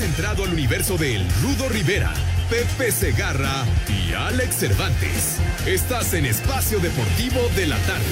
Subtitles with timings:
[0.00, 2.12] Entrado al universo de El Rudo Rivera,
[2.50, 5.38] Pepe Segarra y Alex Cervantes.
[5.66, 8.04] Estás en Espacio Deportivo de la Tarde.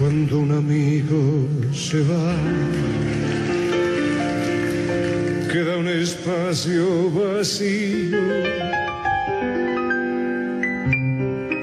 [0.00, 2.34] Cuando un amigo se va,
[5.52, 8.18] queda un espacio vacío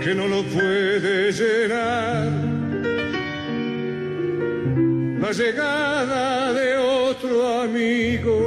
[0.01, 2.44] que no lo puede llenar
[5.25, 8.37] la llegada de otro amigo.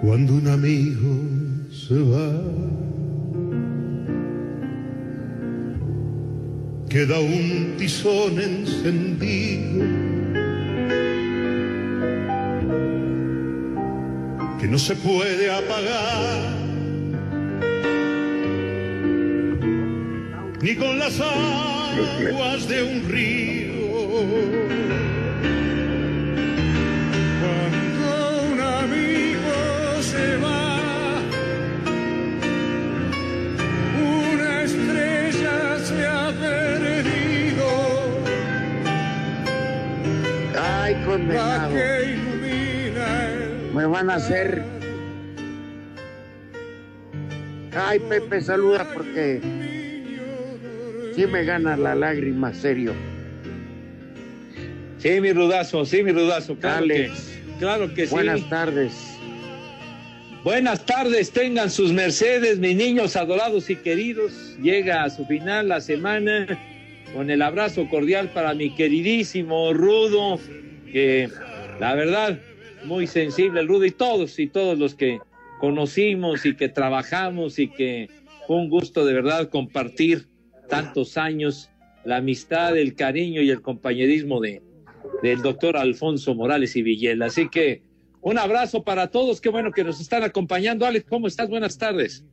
[0.00, 1.12] Cuando un amigo
[1.70, 2.30] se va,
[6.88, 9.84] queda un tizón encendido
[14.58, 16.68] que no se puede apagar
[20.62, 23.57] ni con las aguas de un río.
[43.98, 44.62] Van a hacer.
[47.74, 49.40] Ay, Pepe, saluda porque
[51.16, 52.94] sí me gana la lágrima, serio.
[54.98, 56.56] Sí, mi rudazo, sí, mi rudazo.
[56.56, 57.10] Claro que,
[57.58, 58.14] claro que sí.
[58.14, 58.92] buenas tardes.
[60.44, 64.56] Buenas tardes, tengan sus mercedes, mis niños adorados y queridos.
[64.62, 66.46] Llega a su final la semana
[67.12, 70.38] con el abrazo cordial para mi queridísimo Rudo,
[70.92, 71.28] que
[71.80, 72.38] la verdad,
[72.84, 75.20] muy sensible Rudo y todos y todos los que
[75.58, 78.08] conocimos y que trabajamos y que
[78.46, 80.28] fue un gusto de verdad compartir
[80.68, 81.70] tantos años
[82.04, 84.62] la amistad, el cariño y el compañerismo de,
[85.22, 87.26] del doctor Alfonso Morales y Villela.
[87.26, 87.82] Así que
[88.20, 90.86] un abrazo para todos, qué bueno que nos están acompañando.
[90.86, 91.48] Alex, ¿cómo estás?
[91.48, 92.24] Buenas tardes.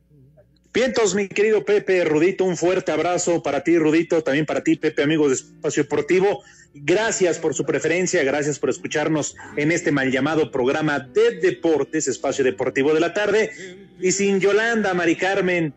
[0.76, 5.02] Vientos, mi querido Pepe, Rudito, un fuerte abrazo para ti, Rudito, también para ti, Pepe,
[5.02, 6.42] amigos de Espacio Deportivo.
[6.74, 12.44] Gracias por su preferencia, gracias por escucharnos en este mal llamado programa de deportes, Espacio
[12.44, 13.52] Deportivo de la tarde.
[14.00, 15.72] Y sin Yolanda, Mari Carmen,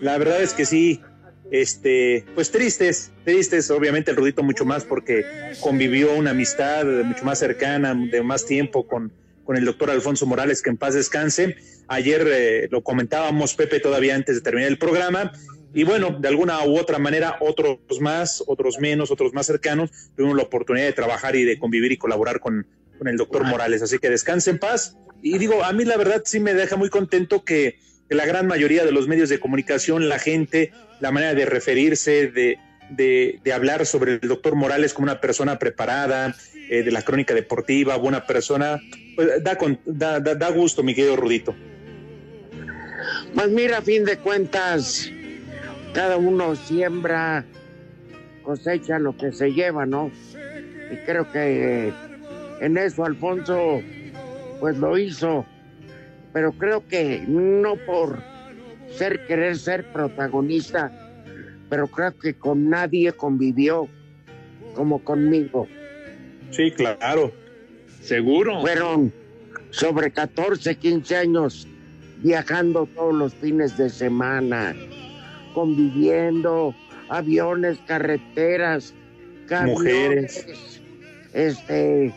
[0.00, 1.00] la verdad es que sí,
[1.52, 5.24] este, pues tristes, tristes, obviamente el Rudito mucho más porque
[5.60, 9.12] convivió una amistad mucho más cercana, de más tiempo con,
[9.44, 11.56] con el doctor Alfonso Morales, que en paz descanse.
[11.88, 15.32] Ayer eh, lo comentábamos, Pepe, todavía antes de terminar el programa.
[15.72, 20.36] Y bueno, de alguna u otra manera, otros más, otros menos, otros más cercanos, tuvimos
[20.36, 22.66] la oportunidad de trabajar y de convivir y colaborar con,
[22.98, 23.82] con el doctor Morales.
[23.82, 24.96] Así que descanse en paz.
[25.22, 28.46] Y digo, a mí la verdad sí me deja muy contento que, que la gran
[28.46, 32.58] mayoría de los medios de comunicación, la gente, la manera de referirse, de,
[32.90, 36.34] de, de hablar sobre el doctor Morales como una persona preparada,
[36.70, 38.80] eh, de la crónica deportiva, buena persona,
[39.16, 41.54] pues da, con- da, da, da gusto, mi querido Rudito.
[43.34, 45.10] Pues mira, a fin de cuentas,
[45.94, 47.44] cada uno siembra,
[48.42, 50.10] cosecha lo que se lleva, ¿no?
[50.92, 51.92] Y creo que eh,
[52.60, 53.80] en eso Alfonso,
[54.58, 55.46] pues lo hizo.
[56.32, 58.18] Pero creo que no por
[58.92, 60.90] ser querer ser protagonista,
[61.68, 63.88] pero creo que con nadie convivió
[64.74, 65.68] como conmigo.
[66.50, 67.32] Sí, claro.
[68.00, 68.60] Seguro.
[68.60, 69.12] Fueron
[69.70, 71.66] sobre 14, 15 años
[72.22, 74.74] viajando todos los fines de semana,
[75.54, 76.74] conviviendo,
[77.08, 78.94] aviones, carreteras,
[79.46, 80.46] camiones,
[81.32, 82.14] este,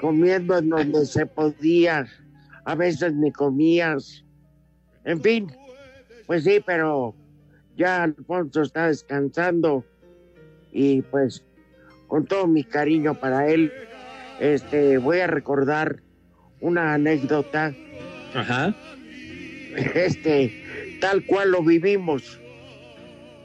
[0.00, 2.06] comiendo en donde se podía,
[2.64, 4.24] a veces ni comías,
[5.04, 5.52] en fin,
[6.26, 7.14] pues sí, pero
[7.76, 9.84] ya Alfonso está descansando
[10.70, 11.44] y pues
[12.06, 13.72] con todo mi cariño para él,
[14.42, 16.00] este, voy a recordar
[16.60, 17.72] una anécdota,
[18.34, 18.74] Ajá.
[19.94, 22.40] este, tal cual lo vivimos,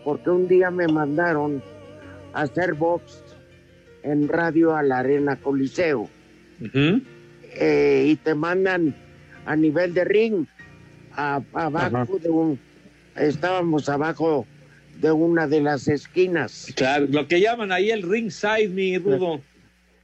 [0.04, 1.62] porque un día me mandaron
[2.34, 3.24] a hacer box
[4.02, 6.10] en radio a la Arena Coliseo
[7.60, 8.96] eh, y te mandan
[9.46, 10.46] a nivel de ring,
[11.14, 12.06] a- abajo Ajá.
[12.24, 12.60] de un,
[13.16, 14.48] estábamos abajo
[15.00, 16.74] de una de las esquinas.
[16.76, 19.42] Claro, lo que llaman ahí el ringside, mi rudo.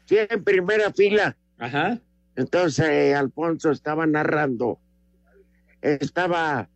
[0.06, 1.36] Sí, en primera fila.
[1.58, 2.00] Ajá.
[2.36, 4.80] Entonces eh, Alfonso estaba narrando.
[5.82, 6.70] Estaba,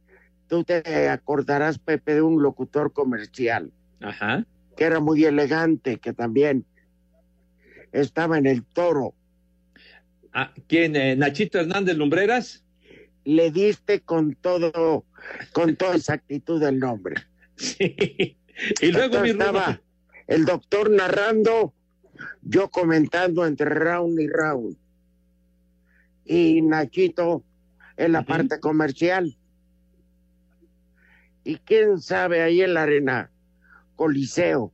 [0.48, 3.72] tú te acordarás, Pepe, de un locutor comercial
[4.02, 4.46] Ajá.
[4.76, 6.66] que era muy elegante, que también
[7.92, 9.14] estaba en el toro.
[10.34, 10.96] Ah, ¿Quién?
[10.96, 12.64] eh, ¿Nachito Hernández Lumbreras?
[13.24, 15.06] Le diste con todo,
[15.54, 17.16] con toda exactitud el nombre.
[17.60, 18.38] Sí.
[18.82, 19.82] Y luego mi estaba
[20.28, 21.74] el doctor narrando,
[22.42, 24.78] yo comentando entre round y round.
[26.26, 27.44] Y Nachito
[27.96, 29.38] en la parte comercial.
[31.44, 33.32] Y quién sabe ahí en la arena,
[33.96, 34.74] Coliseo.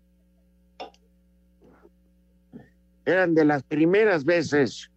[3.05, 4.91] Eran de las primeras veces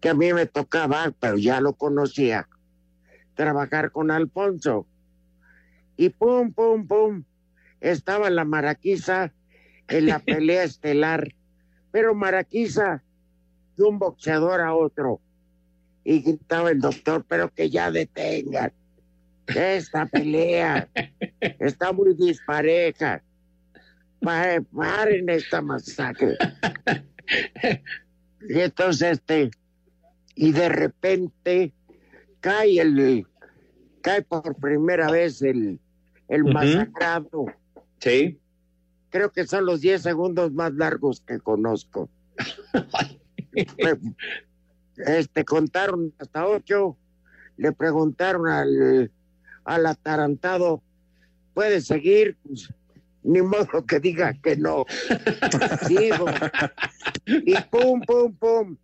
[0.00, 2.48] que a mí me tocaba, pero ya lo conocía,
[3.34, 4.86] trabajar con Alfonso.
[5.96, 7.24] Y pum, pum, pum,
[7.80, 9.32] estaba la Maraquiza
[9.88, 11.34] en la pelea estelar,
[11.94, 13.04] pero Maraquiza
[13.76, 15.20] de un boxeador a otro.
[16.02, 18.72] Y gritaba el doctor, pero que ya detengan
[19.46, 20.88] esta pelea.
[21.60, 23.22] Está muy dispareja.
[24.20, 26.36] Pa- Paren esta masacre.
[28.48, 29.52] Y entonces, este,
[30.34, 31.72] y de repente
[32.40, 33.24] cae el,
[34.02, 35.78] cae por primera vez el,
[36.26, 37.46] el masacrado.
[38.00, 38.40] Sí.
[39.14, 42.10] Creo que son los 10 segundos más largos que conozco.
[44.96, 46.96] Este, contaron hasta ocho,
[47.56, 49.12] le preguntaron al,
[49.64, 50.82] al atarantado,
[51.52, 52.36] ¿puede seguir?
[52.42, 52.68] Pues,
[53.22, 54.84] ni modo que diga que no.
[55.86, 56.26] Sigo.
[57.26, 58.76] Y pum, pum, pum,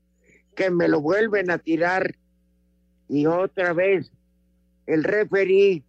[0.54, 2.14] que me lo vuelven a tirar.
[3.08, 4.12] Y otra vez,
[4.86, 5.82] el referí,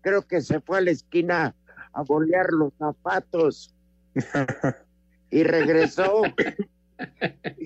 [0.00, 1.56] creo que se fue a la esquina
[1.92, 3.74] a bolear los zapatos
[5.30, 6.22] y regresó.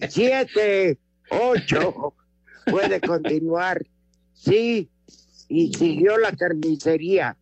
[0.08, 0.98] Siete,
[1.30, 2.14] ocho,
[2.66, 3.84] puede continuar.
[4.32, 4.88] Sí,
[5.48, 7.36] y siguió la carnicería.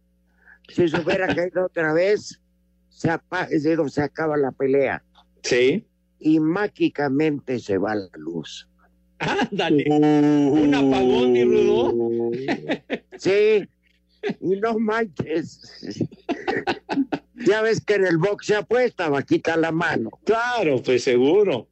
[0.68, 2.40] Si se hubiera caído otra vez,
[2.88, 5.02] se, apa- digo, se acaba la pelea.
[5.42, 5.84] Sí.
[6.18, 8.68] Y mágicamente se va la luz.
[9.18, 9.84] Ándale.
[10.50, 12.30] Un apagón, mi rudo.
[13.18, 13.68] Sí,
[14.40, 15.60] y no manches.
[17.46, 20.10] Ya ves que en el box se apuesta, vaquita la mano.
[20.24, 21.68] Claro, pues seguro.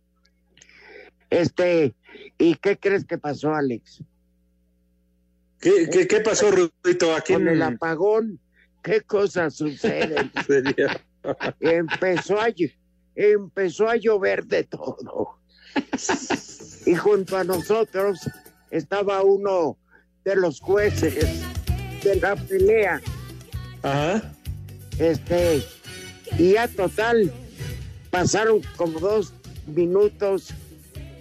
[1.29, 1.95] Este,
[2.39, 4.03] ¿y qué crees que pasó, Alex?
[5.61, 7.15] ¿Qué, qué, qué pasó, Rudito?
[7.15, 8.41] Aquí Con en el apagón,
[8.83, 10.33] ¿qué cosas suceden?
[11.61, 12.49] empezó a,
[13.15, 15.39] empezó a llover de todo.
[16.87, 18.29] Y junto a nosotros
[18.71, 19.77] estaba uno
[20.25, 21.43] de los jueces
[22.03, 23.01] de la pelea.
[23.83, 24.33] Ajá.
[25.01, 25.63] Este,
[26.39, 27.33] y ya total,
[28.11, 29.33] pasaron como dos
[29.67, 30.51] minutos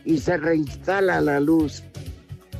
[0.03, 1.81] y se reinstala la luz.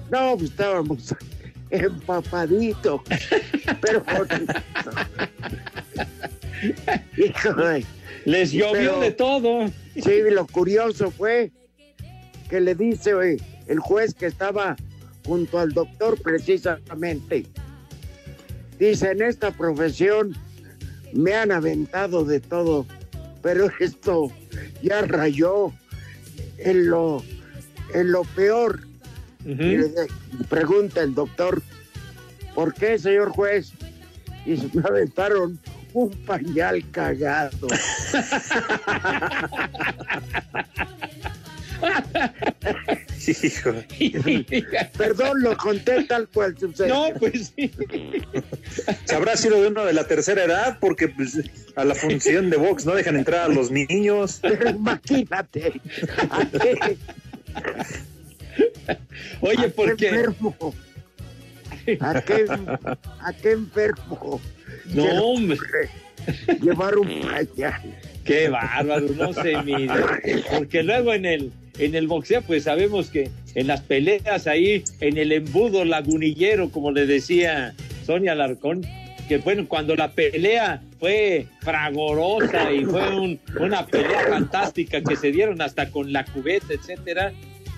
[0.10, 1.14] No, pues estábamos
[1.70, 3.02] empapaditos,
[3.82, 4.04] pero.
[7.18, 7.86] Híjole.
[8.26, 9.68] Les llovió Pero- de todo.
[9.96, 11.52] Sí, lo curioso fue
[12.50, 13.12] que le dice
[13.68, 14.76] el juez que estaba
[15.26, 17.46] junto al doctor precisamente.
[18.80, 20.36] Dice, en esta profesión
[21.14, 22.86] me han aventado de todo,
[23.42, 24.32] pero esto
[24.82, 25.74] ya rayó
[26.58, 27.24] en lo,
[27.94, 28.82] en lo peor.
[29.46, 29.90] Le
[30.50, 31.62] pregunta el doctor,
[32.54, 33.72] ¿por qué, señor juez?
[34.46, 35.58] Y se me aventaron
[35.94, 37.68] un pañal cagado.
[43.28, 43.74] Hijo.
[44.98, 46.88] Perdón, lo conté tal cual sucede.
[46.88, 47.72] no, pues sí.
[49.06, 50.78] ¿Se habrá sido de uno de la tercera edad?
[50.80, 51.40] Porque pues,
[51.76, 54.40] a la función de box no dejan entrar a los niños.
[54.42, 55.82] Pero imagínate,
[56.30, 56.98] ¿a qué,
[59.42, 60.08] Oye, a ¿por qué qué?
[60.10, 60.56] enfermo?
[62.00, 62.46] ¿A qué,
[63.20, 64.42] a qué enfermo?
[64.94, 65.58] No, hombre,
[66.62, 67.82] Llevar un pañal.
[68.26, 69.90] qué bárbaro, no se mide.
[70.56, 75.18] Porque luego en el, en el boxeo, pues sabemos que en las peleas ahí, en
[75.18, 77.74] el embudo lagunillero, como le decía
[78.06, 78.86] Sonia Larcón,
[79.28, 85.32] que bueno, cuando la pelea fue fragorosa y fue un- una pelea fantástica que se
[85.32, 87.32] dieron hasta con la cubeta, etcétera.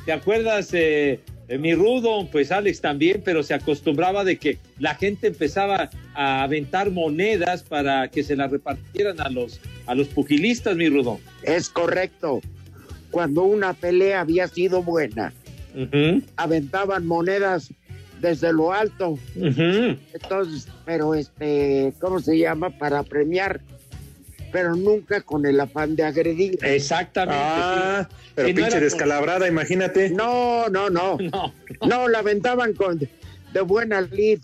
[0.05, 1.19] ¿Te acuerdas, eh,
[1.59, 2.27] mi rudo?
[2.31, 8.07] Pues Alex también, pero se acostumbraba de que la gente empezaba a aventar monedas para
[8.09, 11.19] que se las repartieran a los, a los pugilistas, mi rudo.
[11.43, 12.41] Es correcto.
[13.09, 15.33] Cuando una pelea había sido buena,
[16.37, 17.71] aventaban monedas
[18.21, 19.17] desde lo alto.
[19.35, 22.69] Entonces, pero este, ¿cómo se llama?
[22.69, 23.61] Para premiar.
[24.51, 26.57] Pero nunca con el afán de agredir.
[26.61, 27.41] Exactamente.
[27.43, 30.09] Ah, pero Si no pinche era descalabrada, imagínate.
[30.09, 31.17] No, no, no.
[31.31, 31.53] No,
[31.87, 34.39] No, la aventaban con de buena lid,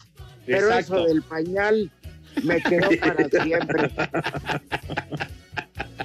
[0.46, 0.96] pero Exacto.
[0.98, 1.92] eso del pañal
[2.44, 3.92] me quedó para siempre.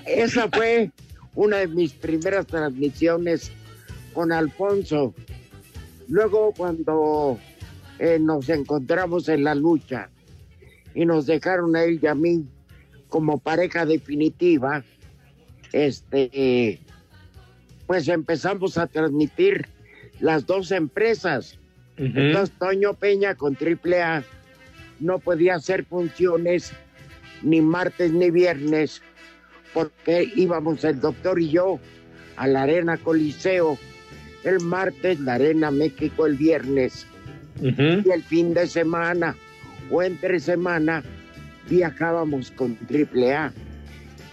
[0.07, 0.91] Esa fue
[1.35, 3.51] una de mis primeras transmisiones
[4.13, 5.15] con Alfonso.
[6.09, 7.39] Luego cuando
[7.99, 10.11] eh, nos encontramos en la lucha
[10.95, 12.45] y nos dejaron a él y a mí
[13.13, 14.83] como pareja definitiva,
[15.71, 16.81] este,
[17.87, 19.69] pues empezamos a transmitir
[20.19, 21.59] las dos empresas.
[21.99, 24.25] Entonces Toño Peña con Triple A
[24.99, 26.73] no podía hacer funciones
[27.43, 29.03] ni martes ni viernes
[29.75, 31.81] porque íbamos el doctor y yo
[32.37, 33.79] a la Arena Coliseo
[34.43, 37.07] el martes, la Arena México el viernes.
[37.61, 39.37] Y el fin de semana
[39.91, 41.05] o entre semana
[41.69, 43.53] viajábamos con Triple A.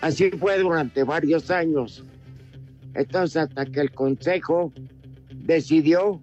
[0.02, 2.04] Así fue durante varios años.
[2.94, 4.74] Entonces hasta que el consejo
[5.32, 6.22] decidió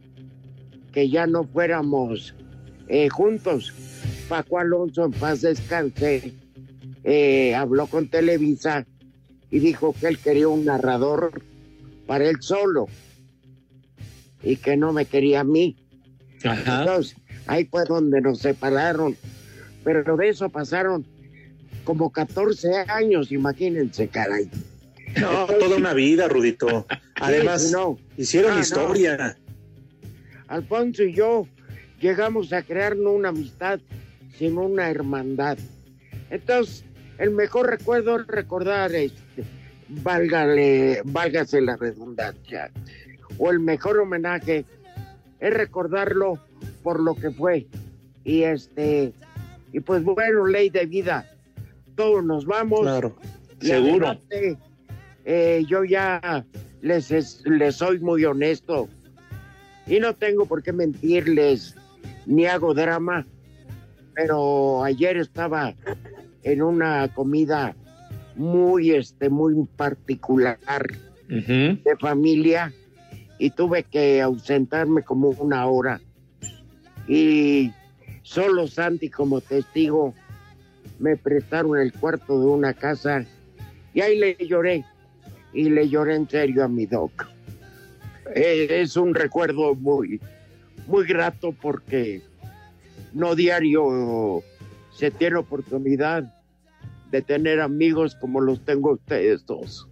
[0.93, 2.35] que ya no fuéramos
[2.89, 3.73] eh, juntos.
[4.29, 6.35] Paco Alonso, en paz descanse,
[7.05, 8.87] eh, habló con Televisa
[9.51, 11.43] y dijo que él quería un narrador
[12.07, 12.89] para él solo
[14.43, 15.77] y que no me quería a mí.
[16.45, 16.81] Ajá.
[16.81, 19.17] Entonces, ahí fue donde nos separaron.
[19.87, 21.07] Pero de eso pasaron
[21.85, 24.51] como 14 años, imagínense, caray.
[25.21, 26.89] No, toda una vida, Rudito.
[27.15, 27.97] Además, no.
[28.17, 28.61] hicieron Ah, no.
[28.63, 29.39] historia.
[30.49, 31.47] Alfonso y yo
[32.01, 33.79] llegamos a crear no una amistad,
[34.37, 35.57] sino una hermandad.
[36.31, 36.85] Entonces,
[37.19, 39.45] el mejor recuerdo es recordar, este,
[39.89, 42.73] válgale, válgase la redundancia,
[43.39, 44.65] o el mejor homenaje
[45.39, 46.41] es recordarlo
[46.83, 47.69] por lo que fue.
[48.25, 49.13] Y este,
[49.77, 51.29] y pues bueno, ley de vida,
[51.97, 52.81] todos nos vamos.
[52.81, 53.15] Claro.
[53.61, 54.07] Y Seguro.
[54.09, 54.57] adelante,
[55.27, 56.47] eh, yo ya
[56.81, 58.89] les, es- les soy muy honesto
[59.87, 61.75] y no tengo por qué mentirles
[62.25, 63.27] ni hago drama,
[64.15, 65.75] pero ayer estaba
[66.43, 67.77] en una comida
[68.35, 70.59] muy, este, muy particular
[71.29, 72.73] de familia
[73.39, 76.01] y tuve que ausentarme como una hora
[77.07, 77.73] y
[78.27, 80.13] solo Santi como testigo
[80.99, 83.25] me prestaron el cuarto de una casa
[83.95, 84.85] y ahí le lloré
[85.53, 87.29] y le lloré en serio a mi doc.
[88.35, 90.21] Eh, es un recuerdo muy,
[90.89, 92.21] muy grato porque
[93.13, 94.43] no diario
[94.93, 96.25] se tiene oportunidad
[97.13, 99.89] de tener amigos como los tengo ustedes dos.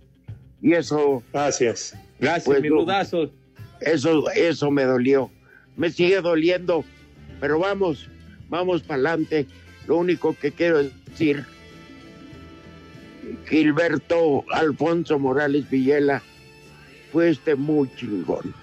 [0.60, 1.96] Y eso Gracias.
[2.18, 2.68] Gracias, Pues mi
[3.80, 5.30] eso, eso me dolió.
[5.76, 6.84] Me sigue doliendo,
[7.40, 8.08] pero vamos,
[8.48, 9.46] vamos para adelante.
[9.86, 11.44] Lo único que quiero decir,
[13.46, 16.22] Gilberto Alfonso Morales Villela,
[17.12, 18.54] fue este muy chingón.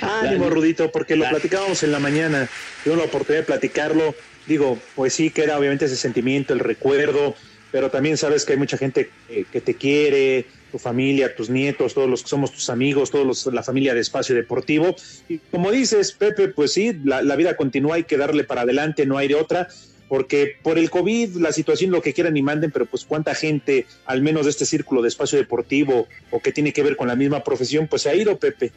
[0.00, 2.48] Ánimo, Rudito, porque lo platicábamos en la mañana.
[2.84, 4.14] Tuve la oportunidad de platicarlo.
[4.46, 7.34] Digo, pues sí, que era obviamente ese sentimiento, el recuerdo,
[7.70, 11.94] pero también sabes que hay mucha gente que, que te quiere, tu familia, tus nietos,
[11.94, 14.94] todos los que somos tus amigos, todos los, la familia de Espacio Deportivo.
[15.28, 19.06] Y como dices, Pepe, pues sí, la, la vida continúa, hay que darle para adelante,
[19.06, 19.68] no hay de otra.
[20.08, 23.86] Porque por el COVID, la situación, lo que quieran y manden, pero pues cuánta gente,
[24.06, 27.16] al menos de este círculo de espacio deportivo o que tiene que ver con la
[27.16, 28.72] misma profesión, pues se ha ido, Pepe.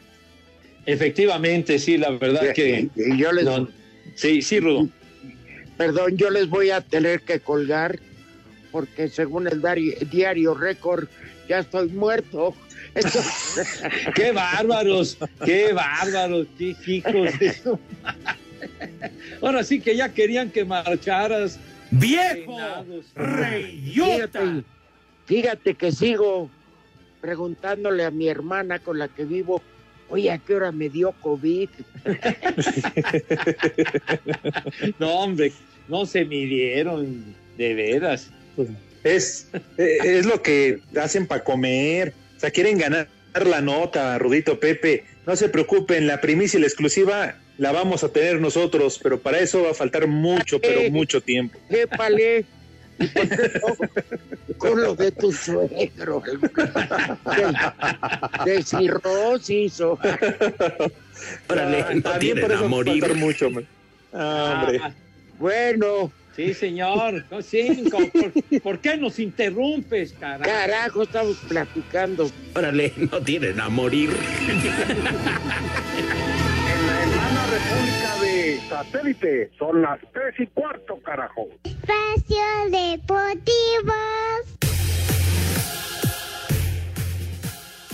[0.84, 2.88] Efectivamente, sí, la verdad que.
[2.96, 3.68] Y yo les, no,
[4.14, 4.88] sí, sí, Rudo.
[5.78, 7.98] perdón, yo les voy a tener que colgar
[8.70, 11.06] porque según el diario, diario récord
[11.48, 12.54] ya estoy muerto.
[12.94, 13.82] Entonces,
[14.14, 15.18] ¡Qué bárbaros!
[15.44, 16.46] ¡Qué bárbaros!
[16.58, 17.78] ¡Qué hijos de su!
[19.40, 21.58] Ahora sí que ya querían que marcharas.
[21.90, 22.56] ¡Viejo!
[23.14, 24.40] ¡Reyota!
[24.40, 24.64] fíjate,
[25.26, 26.50] fíjate que sigo
[27.20, 29.62] preguntándole a mi hermana con la que vivo,
[30.08, 31.68] oye, ¿a qué hora me dio COVID?
[34.98, 35.52] No, hombre,
[35.88, 38.30] no se midieron, de veras.
[39.04, 42.12] Es, eh, es lo que hacen para comer.
[42.36, 43.08] O sea, quieren ganar
[43.44, 45.04] la nota, Rudito Pepe.
[45.26, 49.38] No se preocupen, la primicia y la exclusiva la vamos a tener nosotros, pero para
[49.40, 51.58] eso va a faltar mucho, pero mucho tiempo.
[51.68, 52.44] Épale.
[54.58, 56.22] Con lo de tu suegro.
[58.44, 59.80] De, de cirrosis.
[59.80, 59.98] o-
[61.48, 63.50] Órale, no También tienen por a eso va a faltar mucho.
[63.50, 63.66] man.
[64.12, 64.80] Ah, hombre.
[64.82, 64.92] Ah,
[65.38, 67.24] Bueno, sí, señor.
[67.30, 67.98] No, cinco.
[68.12, 70.44] ¿Por, por qué nos interrumpes, carajo?
[70.50, 72.30] carajo, estamos platicando.
[72.54, 74.10] Órale, no tienen a morir.
[77.02, 79.50] Hermano República de Satélite.
[79.58, 81.48] Son las tres y cuarto, carajo.
[81.64, 83.92] Espacio Deportivo.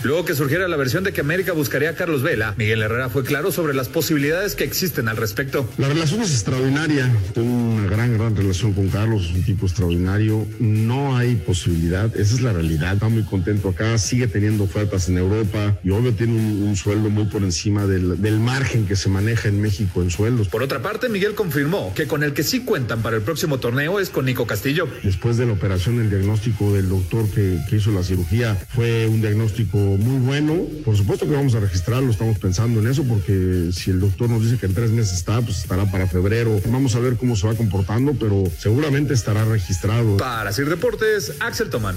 [0.01, 3.25] Luego que surgiera la versión de que América buscaría a Carlos Vela, Miguel Herrera fue
[3.25, 5.69] claro sobre las posibilidades que existen al respecto.
[5.77, 7.11] La relación es extraordinaria.
[7.33, 10.47] Tengo una gran, gran relación con Carlos, es un tipo extraordinario.
[10.59, 12.93] No hay posibilidad, esa es la realidad.
[12.93, 17.09] Está muy contento acá, sigue teniendo ofertas en Europa y obvio tiene un, un sueldo
[17.09, 20.47] muy por encima del, del margen que se maneja en México en sueldos.
[20.47, 23.99] Por otra parte, Miguel confirmó que con el que sí cuentan para el próximo torneo
[23.99, 24.87] es con Nico Castillo.
[25.03, 29.19] Después de la operación, el diagnóstico del doctor que, que hizo la cirugía fue un
[29.19, 30.55] diagnóstico muy bueno.
[30.85, 34.43] Por supuesto que vamos a registrarlo, estamos pensando en eso, porque si el doctor nos
[34.43, 36.59] dice que en tres meses está, pues estará para febrero.
[36.67, 40.17] Vamos a ver cómo se va comportando, pero seguramente estará registrado.
[40.17, 41.95] Para Sir Deportes, Axel Tomán.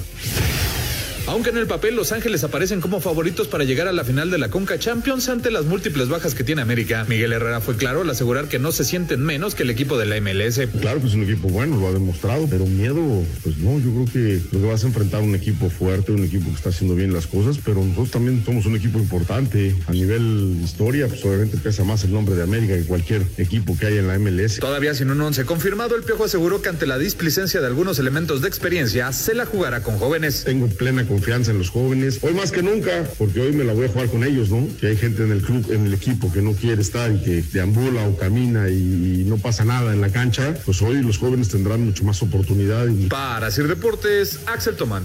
[1.29, 4.39] Aunque en el papel Los Ángeles aparecen como favoritos para llegar a la final de
[4.39, 8.11] la Conca Champions ante las múltiples bajas que tiene América, Miguel Herrera fue claro al
[8.11, 10.61] asegurar que no se sienten menos que el equipo de la MLS.
[10.81, 14.07] Claro que es un equipo bueno, lo ha demostrado, pero miedo, pues no, yo creo
[14.13, 16.97] que lo que vas a enfrentar a un equipo fuerte, un equipo que está haciendo
[16.97, 19.77] bien las cosas, pero nosotros también somos un equipo importante.
[19.87, 23.87] A nivel historia, pues obviamente pesa más el nombre de América que cualquier equipo que
[23.87, 24.59] haya en la MLS.
[24.59, 28.43] Todavía sin un once confirmado, el Piojo aseguró que ante la displicencia de algunos elementos
[28.43, 30.43] de experiencia, se la jugará con jóvenes.
[30.45, 33.85] Tengo plena confianza en los jóvenes, hoy más que nunca, porque hoy me la voy
[33.85, 34.67] a jugar con ellos, ¿no?
[34.81, 37.43] Que hay gente en el club, en el equipo que no quiere estar y que
[37.53, 41.85] deambula o camina y, no pasa nada en la cancha, pues hoy los jóvenes tendrán
[41.85, 42.87] mucho más oportunidad.
[43.09, 45.05] Para Sir Deportes, Axel Tomán.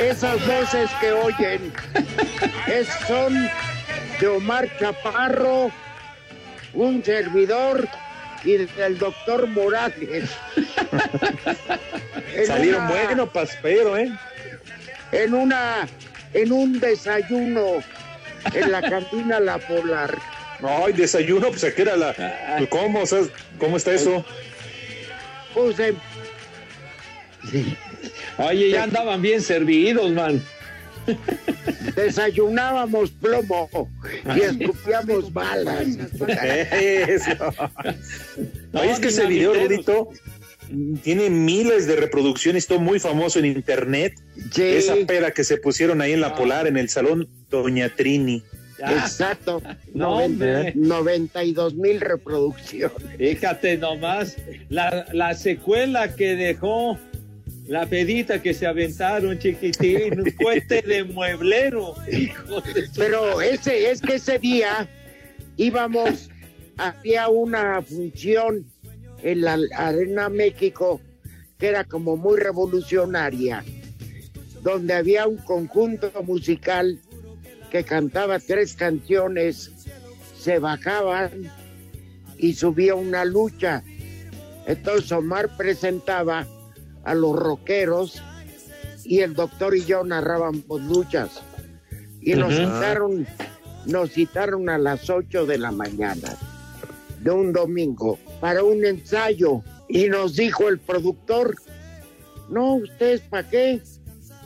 [0.00, 1.72] Esas voces que oyen
[2.66, 3.34] es- son
[4.20, 5.70] de Omar Chaparro,
[6.74, 7.88] un servidor
[8.44, 10.30] y del doctor Morales.
[12.46, 14.10] Salieron una- bueno, paspero, ¿eh?
[15.12, 15.86] En una,
[16.34, 17.82] en un desayuno
[18.54, 20.16] en la cantina La Polar.
[20.62, 22.14] Ay, desayuno, pues aquí era la.
[22.70, 23.00] ¿Cómo?
[23.02, 23.20] O sea,
[23.58, 24.24] ¿Cómo está eso?
[25.52, 25.94] Puse.
[28.38, 30.42] Oye, ya andaban bien servidos, man.
[31.96, 33.68] Desayunábamos plomo
[34.36, 35.86] y escupíamos balas.
[36.72, 37.30] Eso.
[38.72, 39.54] Oye, es que ese video.
[39.54, 40.10] Rudito,
[41.02, 44.14] tiene miles de reproducciones, todo muy famoso en internet.
[44.52, 44.62] Sí.
[44.62, 48.42] Esa pera que se pusieron ahí en la Polar, en el salón Doña Trini.
[48.78, 49.62] Exacto.
[49.94, 50.72] No, hombre.
[50.74, 52.92] 92 mil reproducciones.
[53.18, 54.36] Fíjate nomás,
[54.68, 56.98] la, la secuela que dejó,
[57.66, 61.94] la pedita que se aventaron, chiquitín, un cohete de mueblero.
[62.10, 64.88] Hijo de Pero ese, es que ese día
[65.56, 66.28] íbamos,
[66.76, 68.66] había una función
[69.22, 71.00] en la Arena México
[71.58, 73.64] que era como muy revolucionaria,
[74.62, 76.98] donde había un conjunto musical
[77.70, 79.70] que cantaba tres canciones,
[80.36, 81.30] se bajaban
[82.36, 83.84] y subía una lucha.
[84.66, 86.46] Entonces Omar presentaba
[87.04, 88.22] a los rockeros
[89.04, 91.42] y el doctor y yo narrábamos luchas.
[92.20, 93.26] Y nos citaron,
[93.86, 96.36] nos citaron a las 8 de la mañana
[97.20, 99.62] de un domingo para un ensayo.
[99.88, 101.56] Y nos dijo el productor,
[102.48, 103.82] no, ¿ustedes para qué?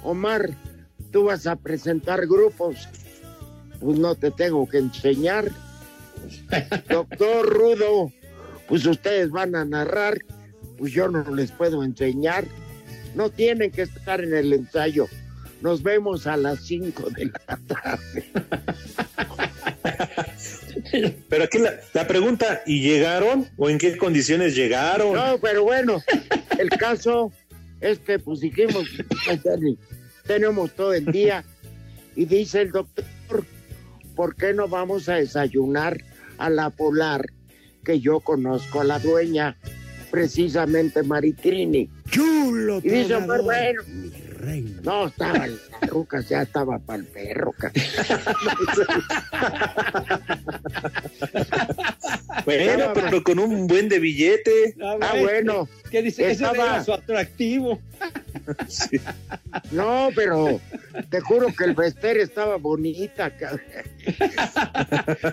[0.03, 0.51] Omar,
[1.11, 2.89] tú vas a presentar grupos.
[3.81, 5.51] Pues no te tengo que enseñar.
[6.89, 8.13] Doctor Rudo,
[8.69, 10.19] pues ustedes van a narrar,
[10.79, 12.45] pues yo no les puedo enseñar.
[13.15, 15.09] No tienen que estar en el ensayo.
[15.63, 18.25] Nos vemos a las 5 de la tarde.
[21.29, 23.49] Pero aquí la, la pregunta, ¿y llegaron?
[23.57, 25.15] ¿O en qué condiciones llegaron?
[25.15, 26.01] No, pero bueno,
[26.59, 27.33] el caso
[27.81, 28.87] es que pues dijimos,
[29.29, 29.79] "Ay, Dani,
[30.27, 31.45] tenemos todo el día
[32.15, 33.45] y dice el doctor,
[34.15, 35.99] ¿por qué no vamos a desayunar
[36.39, 37.27] a la Polar,
[37.85, 39.57] que yo conozco a la dueña,
[40.21, 41.91] precisamente Maritrini.
[42.09, 44.81] Chulo, Y dice Omar, bueno, mi reina.
[44.83, 45.57] no, estaba la
[45.89, 47.53] ruca, ya estaba para el perro.
[52.45, 54.77] Bueno, pero con un buen de billete.
[54.83, 55.69] Ah, bueno.
[55.91, 56.23] ¿Qué dice?
[56.31, 57.81] Ese Estaba- era su atractivo.
[58.69, 59.01] Sí.
[59.73, 60.61] No, pero
[61.11, 63.31] te juro que el vester estaba bonita.
[63.37, 63.59] ca-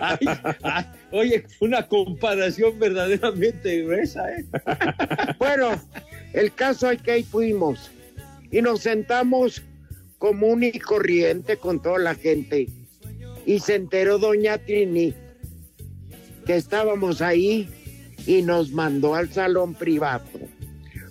[0.00, 0.18] Ay,
[0.62, 4.44] ay, oye, una comparación verdaderamente gruesa, ¿eh?
[5.38, 5.70] Bueno,
[6.32, 7.90] el caso es que ahí fuimos
[8.50, 9.62] y nos sentamos
[10.18, 12.68] común y corriente con toda la gente.
[13.46, 15.14] Y se enteró doña Trini
[16.46, 17.68] que estábamos ahí
[18.26, 20.24] y nos mandó al salón privado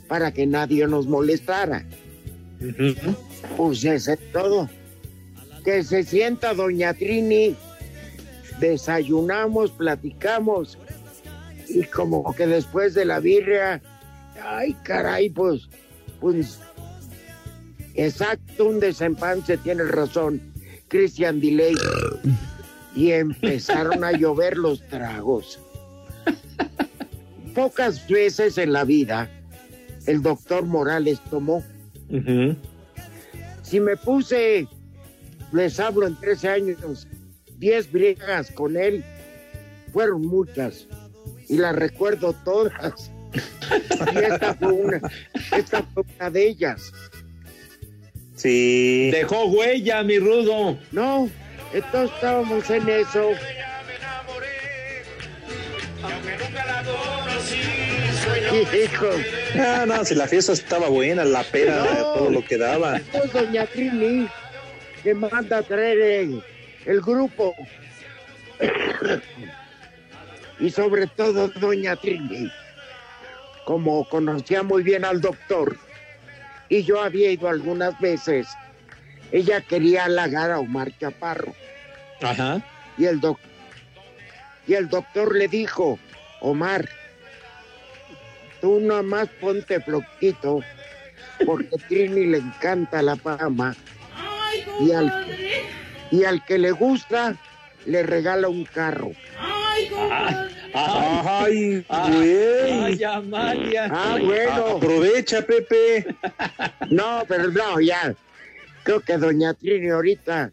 [0.08, 1.86] para que nadie nos molestara.
[3.58, 4.70] Pues ese es todo.
[5.64, 7.56] Que se sienta doña Trini,
[8.60, 10.78] desayunamos, platicamos
[11.68, 13.82] y como que después de la birria,
[14.42, 15.70] ay caray, pues,
[16.20, 16.60] pues,
[17.96, 20.42] exacto, un desempance, tienes razón,
[20.88, 21.76] Christian Delay.
[22.96, 25.60] Y empezaron a llover los tragos.
[27.56, 29.30] Pocas veces en la vida
[30.06, 31.64] el doctor Morales tomó.
[33.74, 34.68] Si me puse,
[35.52, 37.08] les hablo en 13 años,
[37.58, 39.04] 10 briegas con él,
[39.92, 40.86] fueron muchas
[41.50, 43.12] y las recuerdo todas.
[44.14, 45.02] Y esta fue una,
[45.58, 46.94] esta fue una de ellas.
[48.36, 49.10] Sí.
[49.12, 50.78] Dejó huella, mi rudo.
[50.92, 51.28] No,
[51.74, 53.32] entonces estábamos en eso.
[58.24, 59.08] Hijo,
[59.60, 62.14] Ah, no, si la fiesta estaba buena, la pera, No.
[62.14, 63.00] todo lo que daba.
[63.12, 64.28] pues doña Trini
[65.04, 66.44] que manda a traer el,
[66.86, 67.54] el grupo.
[70.60, 72.50] y sobre todo doña Trini,
[73.66, 75.78] como conocía muy bien al doctor,
[76.70, 78.48] y yo había ido algunas veces,
[79.32, 81.54] ella quería halagar a Omar Chaparro.
[82.22, 82.62] Ajá.
[82.98, 83.40] Y el, doc-
[84.68, 86.00] y el doctor le dijo,
[86.40, 86.88] Omar,
[88.64, 90.62] tú nomás ponte floquito,
[91.46, 93.76] porque Trini le encanta la fama.
[94.80, 95.12] Y al,
[96.10, 97.36] y al que le gusta,
[97.86, 99.12] le regala un carro.
[99.38, 99.92] Ay,
[100.74, 103.04] Ay, güey.
[103.04, 103.90] Amalia.
[103.92, 104.78] Ah, bueno.
[104.78, 106.16] Aprovecha, Pepe.
[106.90, 108.16] No, pero no, ya.
[108.84, 110.52] Creo que doña Trini ahorita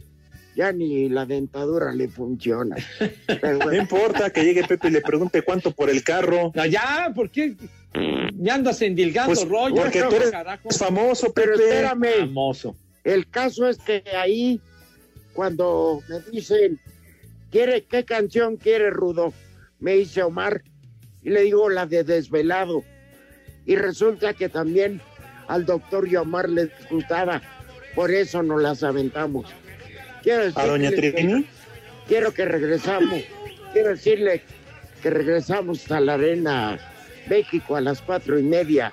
[0.56, 2.76] ya ni la dentadura le funciona.
[3.26, 6.50] Pero No importa que llegue Pepe y le pregunte cuánto por el carro.
[6.54, 7.54] No, ya, ¿por qué?
[7.92, 9.76] Ya andas endilgando Pues, rollo.
[9.76, 10.70] porque tú eres carajo.
[10.70, 11.64] famoso, pero Pepe.
[11.64, 12.20] espérame.
[12.20, 12.76] Famoso.
[13.04, 14.60] El caso es que ahí,
[15.34, 16.78] cuando me dicen,
[17.50, 19.32] ¿quiere, ¿qué canción quiere Rudo?
[19.80, 20.62] Me dice Omar,
[21.22, 22.84] y le digo la de Desvelado.
[23.66, 25.00] Y resulta que también
[25.48, 27.42] al doctor y Omar les gustaba,
[27.94, 29.46] por eso nos las aventamos.
[30.22, 31.46] Quiero ¿A doña Trini?
[32.06, 33.22] quiero que regresamos,
[33.72, 34.42] quiero decirle
[35.02, 36.78] que regresamos a la arena
[37.30, 38.92] México a las cuatro y media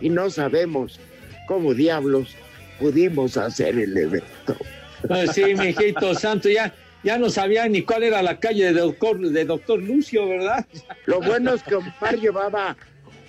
[0.00, 0.98] y no sabemos
[1.46, 2.34] cómo diablos
[2.78, 4.56] pudimos hacer el evento.
[5.06, 9.18] Pues sí, mijito santo, ya, ya no sabía ni cuál era la calle de doctor,
[9.20, 10.64] de doctor Lucio, ¿verdad?
[11.06, 12.76] Lo bueno es que Omar llevaba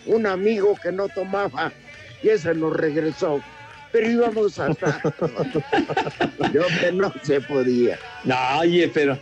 [0.06, 1.72] un amigo que no tomaba
[2.22, 3.42] y ese nos regresó.
[3.92, 5.02] Pero íbamos hasta
[6.54, 8.00] yo que no se podía.
[8.24, 9.20] No, oye, pero.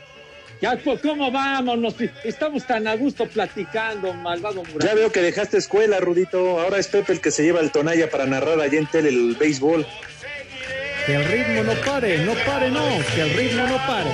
[0.61, 1.77] Ya, pues, ¿cómo vamos?
[1.79, 4.93] Nos- estamos tan a gusto platicando, malvado Ya Murat.
[4.95, 6.59] veo que dejaste escuela, Rudito.
[6.59, 9.35] Ahora es Pepe el que se lleva el tonalla para narrar allá en tele el
[9.39, 9.85] béisbol.
[11.07, 12.83] Que el ritmo no pare, no pare, no,
[13.15, 14.09] que el ritmo no pare.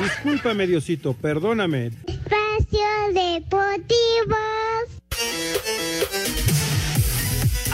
[0.00, 1.86] Discúlpame, Diosito, perdóname.
[2.06, 4.36] Espacio Deportivo.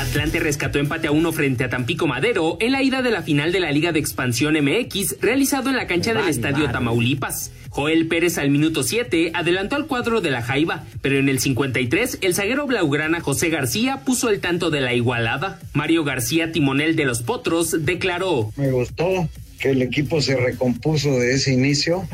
[0.00, 3.52] Atlante rescató empate a uno frente a Tampico Madero en la ida de la final
[3.52, 7.52] de la Liga de Expansión MX realizado en la cancha del Estadio Tamaulipas.
[7.68, 12.18] Joel Pérez al minuto 7 adelantó al cuadro de la Jaiba, pero en el 53
[12.22, 15.60] el zaguero blaugrana José García puso el tanto de la igualada.
[15.74, 18.54] Mario García, timonel de los Potros, declaró.
[18.56, 22.08] Me gustó que el equipo se recompuso de ese inicio,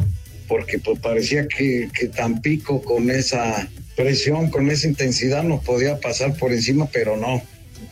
[0.49, 6.37] porque pues parecía que, que Tampico con esa presión, con esa intensidad nos podía pasar
[6.37, 7.41] por encima, pero no.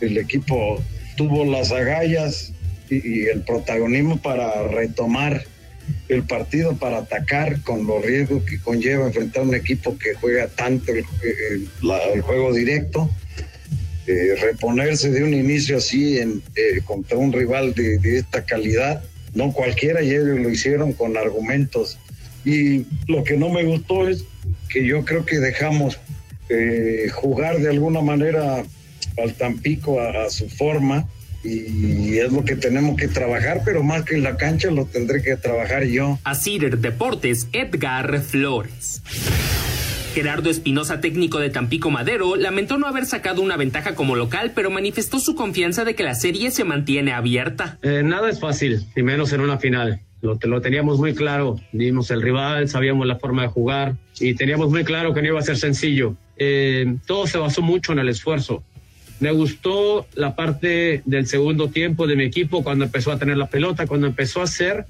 [0.00, 0.82] El equipo
[1.16, 2.52] tuvo las agallas
[2.90, 5.44] y, el protagonismo para retomar
[6.08, 10.92] el partido, para atacar con los riesgos que conlleva enfrentar un equipo que juega tanto
[10.92, 11.04] el,
[12.22, 13.10] juego directo.
[14.06, 19.02] Eh, reponerse de un inicio así eh, contra un rival de, de esta calidad
[19.34, 21.98] no cualquiera, y ellos lo hicieron con argumentos.
[22.44, 24.24] Y lo que no me gustó es
[24.68, 25.98] que yo creo que dejamos
[26.48, 28.64] eh, jugar de alguna manera
[29.22, 31.06] al Tampico a, a su forma
[31.44, 35.22] y es lo que tenemos que trabajar, pero más que en la cancha lo tendré
[35.22, 36.18] que trabajar yo.
[36.24, 39.02] A Cider Deportes, Edgar Flores.
[40.14, 44.70] Gerardo Espinosa, técnico de Tampico Madero, lamentó no haber sacado una ventaja como local, pero
[44.70, 47.78] manifestó su confianza de que la serie se mantiene abierta.
[47.82, 50.00] Eh, nada es fácil, y menos en una final.
[50.22, 54.70] Lo, lo teníamos muy claro, vimos el rival, sabíamos la forma de jugar y teníamos
[54.70, 56.14] muy claro que no iba a ser sencillo.
[56.36, 58.62] Eh, todo se basó mucho en el esfuerzo.
[59.20, 63.46] Me gustó la parte del segundo tiempo de mi equipo cuando empezó a tener la
[63.46, 64.86] pelota, cuando empezó a hacer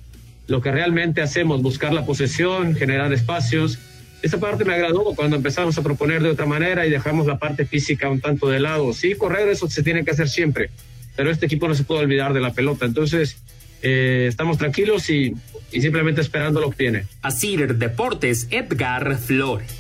[0.47, 3.79] lo que realmente hacemos, buscar la posesión, generar espacios.
[4.23, 7.67] Esa parte me agradó cuando empezamos a proponer de otra manera y dejamos la parte
[7.67, 8.93] física un tanto de lado.
[8.93, 10.71] Sí, correr eso se tiene que hacer siempre,
[11.17, 12.87] pero este equipo no se puede olvidar de la pelota.
[12.87, 13.39] Entonces,
[13.83, 15.35] eh, estamos tranquilos y,
[15.71, 17.07] simplemente esperando lo que viene.
[17.21, 19.71] A Cider Deportes, Edgar Flores.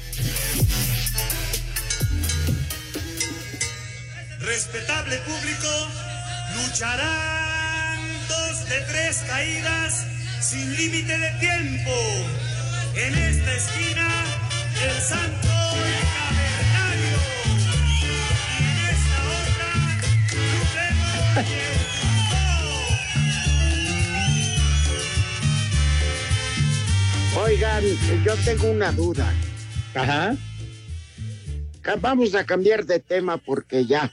[4.47, 5.69] Respetable público,
[6.55, 10.07] lucharán dos de tres caídas
[10.41, 11.91] sin límite de tiempo.
[12.95, 14.07] En esta esquina,
[14.85, 15.49] el Santo
[16.15, 17.19] Cavernario.
[18.51, 19.71] Y en esta otra,
[20.53, 21.05] Lucero
[21.37, 21.47] y
[27.39, 27.85] el Oigan,
[28.25, 29.33] yo tengo una duda.
[29.95, 30.37] Ajá.
[32.01, 34.13] Vamos a cambiar de tema porque ya.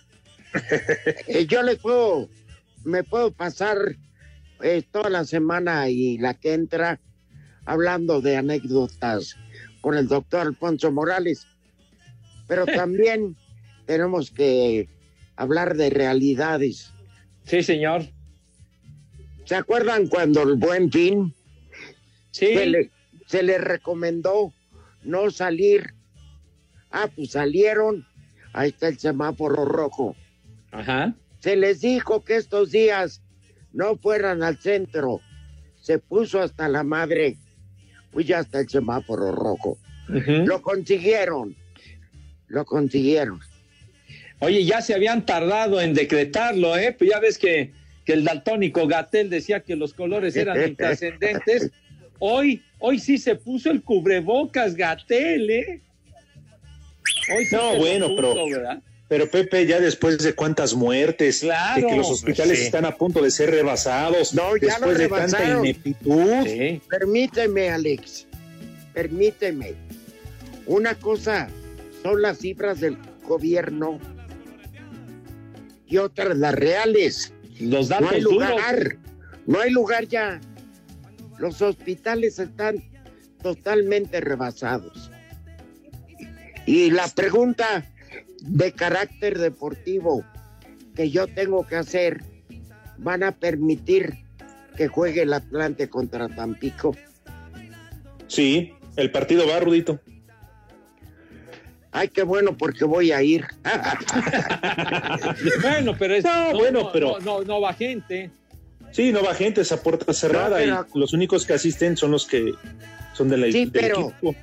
[1.27, 2.29] Eh, yo le puedo,
[2.83, 3.77] me puedo pasar
[4.61, 6.99] eh, toda la semana y la que entra
[7.65, 9.35] hablando de anécdotas
[9.81, 11.47] con el doctor Alfonso Morales.
[12.47, 13.35] Pero también
[13.85, 14.89] tenemos que
[15.35, 16.91] hablar de realidades.
[17.45, 18.03] Sí, señor.
[19.45, 21.33] ¿Se acuerdan cuando el buen fin
[22.31, 22.53] Sí.
[22.53, 22.91] se, le,
[23.25, 24.53] se le recomendó
[25.03, 25.93] no salir?
[26.91, 28.05] Ah, pues salieron.
[28.53, 30.15] Ahí está el semáforo rojo.
[30.71, 31.15] Ajá.
[31.39, 33.21] Se les dijo que estos días
[33.73, 35.21] no fueran al centro.
[35.79, 37.37] Se puso hasta la madre.
[38.11, 39.77] Pues ya está el semáforo rojo.
[40.07, 41.55] Lo consiguieron.
[42.47, 43.39] Lo consiguieron.
[44.39, 46.95] Oye, ya se habían tardado en decretarlo, ¿eh?
[46.97, 47.71] Pues ya ves que,
[48.03, 51.71] que el daltónico Gatel decía que los colores eran intrascendentes.
[52.19, 55.81] Hoy, hoy sí se puso el cubrebocas Gatel, ¿eh?
[57.35, 58.83] Hoy sí No, bueno, puso, pero, ¿verdad?
[59.11, 62.63] Pero Pepe, ya después de cuántas muertes, Claro, de que los hospitales sí.
[62.63, 66.79] están a punto de ser rebasados, No, ya después de tanta ineptitud.
[66.89, 68.25] Permíteme, Alex.
[68.93, 69.73] Permíteme.
[70.65, 71.49] Una cosa
[72.01, 72.97] son las cifras del
[73.27, 73.99] gobierno
[75.87, 77.33] y otras las reales.
[77.59, 78.49] Los no datos hay duros.
[78.49, 78.97] lugar.
[79.45, 80.39] No hay lugar ya.
[81.37, 82.81] Los hospitales están
[83.43, 85.11] totalmente rebasados.
[86.65, 87.83] Y la pregunta
[88.41, 90.23] de carácter deportivo
[90.95, 92.21] que yo tengo que hacer,
[92.97, 94.13] ¿van a permitir
[94.75, 96.95] que juegue el Atlante contra Tampico?
[98.27, 99.99] Sí, el partido va, Rudito.
[101.93, 103.45] Ay, qué bueno, porque voy a ir.
[105.61, 108.31] bueno, pero es, No, bueno, no, pero- no, no, no va gente.
[108.91, 112.25] Sí, no va gente, esa puerta cerrada pero- y los únicos que asisten son los
[112.25, 112.51] que
[113.13, 114.35] son de la, Sí, del pero- equipo.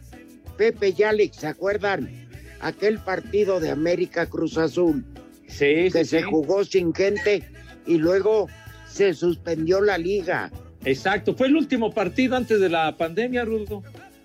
[0.57, 2.28] Pepe y Alex, ¿se acuerdan?
[2.61, 5.05] Aquel partido de América Cruz Azul.
[5.47, 6.25] Sí, que sí, se sí.
[6.25, 7.43] jugó sin gente
[7.87, 8.49] y luego
[8.89, 10.51] se suspendió la liga.
[10.85, 13.83] Exacto, fue el último partido antes de la pandemia, Rudo.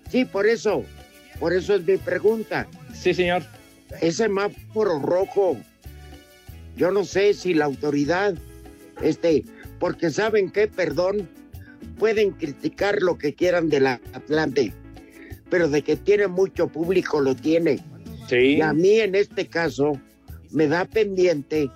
[0.09, 0.83] Sí, por eso,
[1.39, 2.67] por eso es mi pregunta.
[2.93, 3.43] Sí, señor.
[4.01, 5.57] Ese semáforo rojo,
[6.75, 8.35] yo no sé si la autoridad,
[9.01, 9.43] este,
[9.79, 11.29] porque saben que, perdón,
[11.97, 14.73] pueden criticar lo que quieran de la Atlante,
[15.49, 17.79] pero de que tiene mucho público lo tiene.
[18.27, 18.55] Sí.
[18.57, 19.99] Y a mí en este caso
[20.51, 21.69] me da pendiente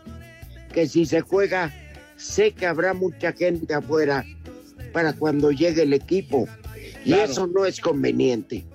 [0.74, 1.74] que si se juega,
[2.16, 4.26] sé que habrá mucha gente afuera
[4.94, 6.48] para cuando llegue el equipo.
[7.04, 7.32] Y Claro.
[7.32, 8.66] eso no es conveniente.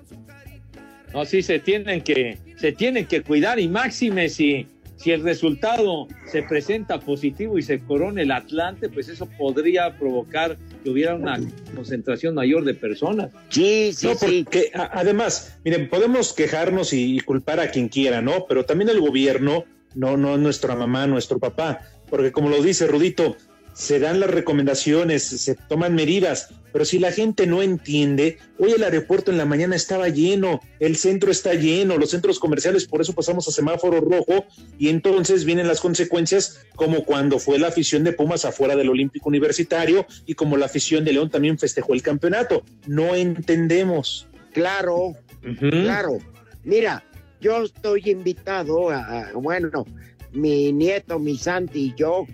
[1.13, 6.07] No, sí, se tienen que, se tienen que cuidar y máxime si, si el resultado
[6.31, 11.39] se presenta positivo y se corona el Atlante, pues eso podría provocar que hubiera una
[11.75, 13.31] concentración mayor de personas.
[13.49, 18.45] Sí, no, porque a- además, miren, podemos quejarnos y, y culpar a quien quiera, ¿no?
[18.47, 19.65] Pero también el gobierno,
[19.95, 23.35] no, no nuestra mamá, nuestro papá, porque como lo dice Rudito,
[23.73, 28.83] se dan las recomendaciones, se toman medidas, pero si la gente no entiende, hoy el
[28.83, 33.13] aeropuerto en la mañana estaba lleno, el centro está lleno, los centros comerciales, por eso
[33.13, 34.45] pasamos a semáforo rojo
[34.79, 39.29] y entonces vienen las consecuencias como cuando fue la afición de Pumas afuera del Olímpico
[39.29, 42.63] Universitario y como la afición de León también festejó el campeonato.
[42.87, 44.27] No entendemos.
[44.53, 45.15] Claro,
[45.59, 46.17] claro.
[46.63, 47.03] Mira,
[47.41, 49.85] yo estoy invitado a, a- bueno,
[50.31, 52.25] mi nieto, mi Santi y yo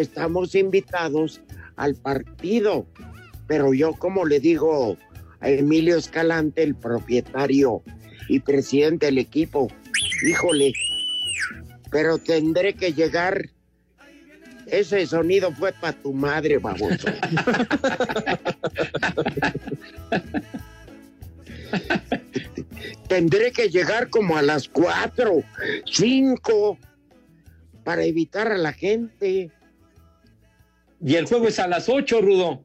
[0.00, 1.42] estamos invitados
[1.76, 2.86] al partido,
[3.46, 4.96] pero yo como le digo
[5.40, 7.82] a Emilio Escalante, el propietario
[8.28, 9.68] y presidente del equipo,
[10.26, 10.72] híjole,
[11.90, 13.48] pero tendré que llegar.
[14.66, 17.08] Ese sonido fue para tu madre, baboso.
[23.08, 25.42] Tendré que llegar como a las cuatro,
[25.86, 26.76] cinco,
[27.82, 29.50] para evitar a la gente.
[31.04, 32.64] Y el juego es a las 8, Rudo.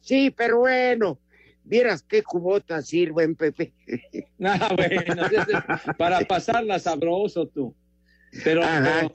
[0.00, 1.18] Sí, pero bueno,
[1.64, 3.72] vieras qué cubotas sirven, Pepe.
[4.46, 5.22] Ah, bueno,
[5.96, 7.74] para pasarla sabroso tú.
[8.42, 9.12] Pero, pero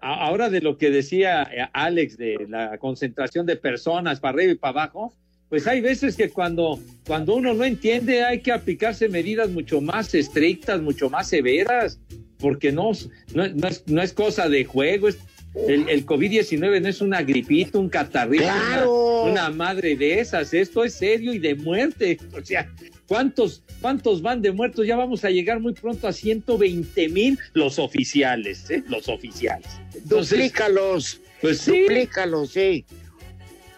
[0.00, 4.56] ahora de lo que decía eh, Alex de la concentración de personas para arriba y
[4.56, 5.14] para abajo,
[5.48, 10.14] pues hay veces que cuando, cuando uno no entiende hay que aplicarse medidas mucho más
[10.14, 11.98] estrictas, mucho más severas,
[12.38, 12.90] porque no,
[13.34, 15.18] no, no es, no es cosa de juego, es-
[15.54, 19.22] el, el COVID-19 no es una gripita, un catarrito, ¡Claro!
[19.22, 22.18] una, una madre de esas, esto es serio y de muerte.
[22.32, 22.70] O sea,
[23.06, 24.86] ¿cuántos, ¿cuántos van de muertos?
[24.86, 28.84] Ya vamos a llegar muy pronto a 120 mil los oficiales, ¿eh?
[28.88, 29.68] Los oficiales.
[29.94, 31.82] Entonces, Duplícalos, pues sí.
[31.82, 32.84] duplícalos, sí.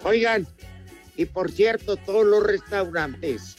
[0.03, 0.47] Oigan,
[1.17, 3.57] y por cierto, todos los restaurantes,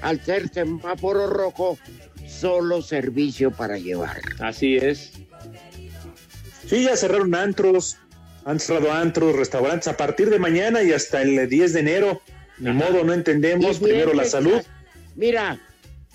[0.00, 1.78] al ser semáforo rojo,
[2.26, 4.20] solo servicio para llevar.
[4.40, 5.12] Así es.
[6.72, 7.98] Sí, ya cerraron antros,
[8.46, 12.22] han cerrado antros, restaurantes a partir de mañana y hasta el 10 de enero.
[12.56, 13.78] Ni modo, no entendemos.
[13.78, 14.62] Bien Primero la salud.
[15.14, 15.60] Mira,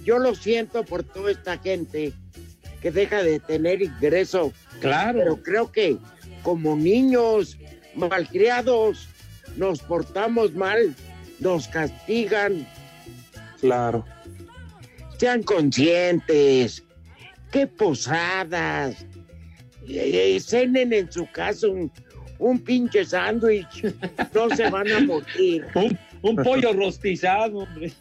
[0.04, 2.12] yo lo siento por toda esta gente
[2.82, 4.52] que deja de tener ingreso.
[4.82, 5.20] Claro.
[5.20, 6.00] Pero creo que
[6.42, 7.60] como niños
[7.94, 9.10] malcriados
[9.58, 10.96] nos portamos mal,
[11.40, 12.68] nos castigan.
[13.62, 14.06] Claro.
[15.20, 16.84] Sean conscientes.
[17.52, 19.06] Qué posadas.
[19.90, 21.92] Eh, cenen en su casa un,
[22.40, 23.94] un pinche sándwich.
[24.34, 25.66] No se van a morir.
[25.76, 27.94] Un, un pollo rostizado, hombre.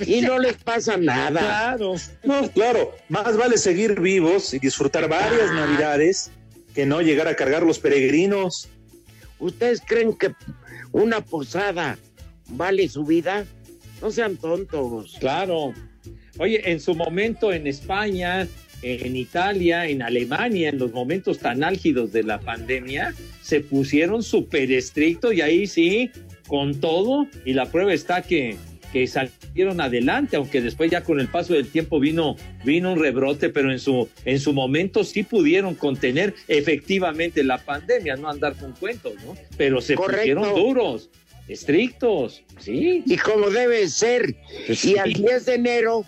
[0.00, 1.40] Y no les pasa nada.
[1.40, 1.94] Claro.
[2.24, 6.30] No, claro, más vale seguir vivos y disfrutar varias navidades
[6.74, 8.68] que no llegar a cargar los peregrinos.
[9.38, 10.32] ¿Ustedes creen que
[10.92, 11.98] una posada
[12.48, 13.44] vale su vida?
[14.00, 15.16] No sean tontos.
[15.20, 15.74] Claro.
[16.38, 18.48] Oye, en su momento en España,
[18.82, 24.70] en Italia, en Alemania, en los momentos tan álgidos de la pandemia, se pusieron súper
[24.72, 26.10] estrictos y ahí sí,
[26.46, 28.56] con todo, y la prueba está que,
[28.92, 33.50] que salieron adelante, aunque después ya con el paso del tiempo vino, vino un rebrote,
[33.50, 38.72] pero en su, en su momento sí pudieron contener efectivamente la pandemia, no andar con
[38.72, 39.34] cuentos, ¿no?
[39.56, 40.20] Pero se Correcto.
[40.20, 41.10] pusieron duros,
[41.48, 43.02] estrictos, sí.
[43.04, 44.36] Y como debe ser.
[44.84, 46.04] Y al 10 de enero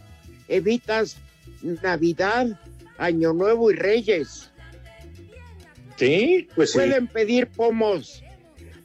[0.48, 1.16] evitas
[1.62, 2.46] Navidad,
[2.98, 4.50] Año Nuevo y Reyes.
[5.96, 6.78] Sí, pues sí.
[6.78, 8.22] Pueden pedir pomos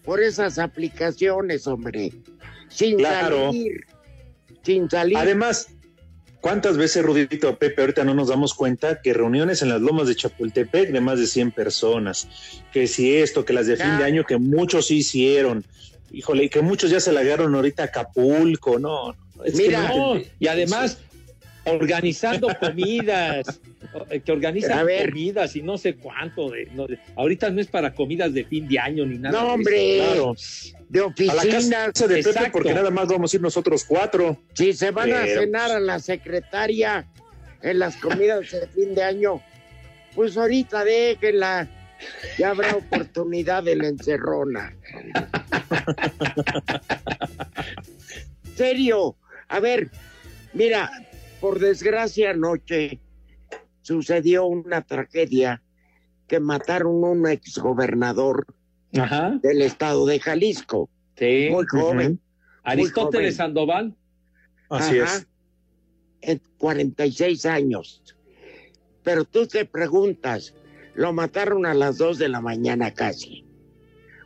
[0.03, 2.11] por esas aplicaciones, hombre.
[2.69, 3.47] Sin Claro.
[3.47, 3.85] salir.
[4.63, 5.17] Sin salir.
[5.17, 5.67] Además,
[6.41, 10.15] ¿cuántas veces, Rudito Pepe, ahorita no nos damos cuenta que reuniones en las lomas de
[10.15, 12.27] Chapultepec de más de 100 personas?
[12.73, 15.63] Que si esto, que las de fin de año, que muchos sí hicieron.
[16.11, 19.15] Híjole, y que muchos ya se largaron ahorita a Acapulco, no.
[19.43, 20.99] es Mira, no, y además
[21.65, 23.59] organizando comidas,
[24.09, 25.09] eh, que organizan A ver.
[25.09, 26.49] comidas y no sé cuánto.
[26.49, 29.39] De, no, de- ahorita no es para comidas de fin de año ni nada.
[29.39, 29.97] No, de hombre.
[29.97, 30.35] eso.
[30.87, 31.13] Claro.
[31.17, 31.41] de A la
[31.91, 34.37] casa de Pepe, porque nada más vamos a ir nosotros cuatro.
[34.53, 37.07] Si se van a cenar a la secretaria
[37.61, 39.41] en las comidas de fin de año,
[40.13, 41.67] pues ahorita déjenla.
[42.37, 44.75] Ya habrá oportunidad de la encerrona.
[48.55, 49.15] Serio,
[49.47, 49.89] a ver,
[50.53, 50.89] mira,
[51.45, 52.99] por desgracia anoche
[53.83, 55.61] sucedió una tragedia
[56.27, 58.47] que mataron a un exgobernador
[58.97, 59.37] Ajá.
[59.43, 61.49] del estado de Jalisco, Sí.
[61.51, 62.19] muy joven.
[62.63, 63.47] Aristóteles joven.
[63.47, 63.95] Sandoval.
[64.71, 65.17] Así Ajá.
[65.17, 65.27] es.
[66.21, 68.01] En 46 años.
[69.03, 70.55] Pero tú te preguntas,
[70.95, 73.45] lo mataron a las 2 de la mañana casi.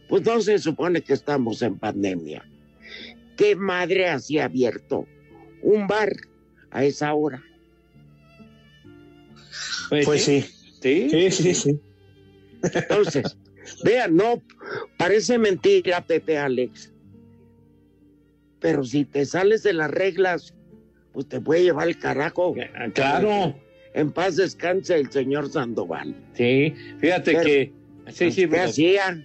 [0.07, 2.49] Pues no se supone que estamos en pandemia.
[3.35, 5.05] ¿Qué madre hacía abierto
[5.61, 6.13] un bar
[6.71, 7.43] a esa hora?
[9.89, 10.45] Pues sí.
[10.81, 11.09] Sí.
[11.09, 11.79] Sí, sí, sí.
[12.63, 13.37] Entonces,
[13.83, 14.41] Vean, no,
[14.97, 16.91] parece mentira, Pepe Alex.
[18.59, 20.53] Pero si te sales de las reglas,
[21.13, 22.55] pues te puede llevar el carajo.
[22.93, 23.55] claro.
[23.95, 26.15] En paz descanse el señor Sandoval.
[26.33, 27.73] Sí, fíjate Pero, que.
[28.09, 29.23] Sí, sí, ¿Qué bueno, hacía?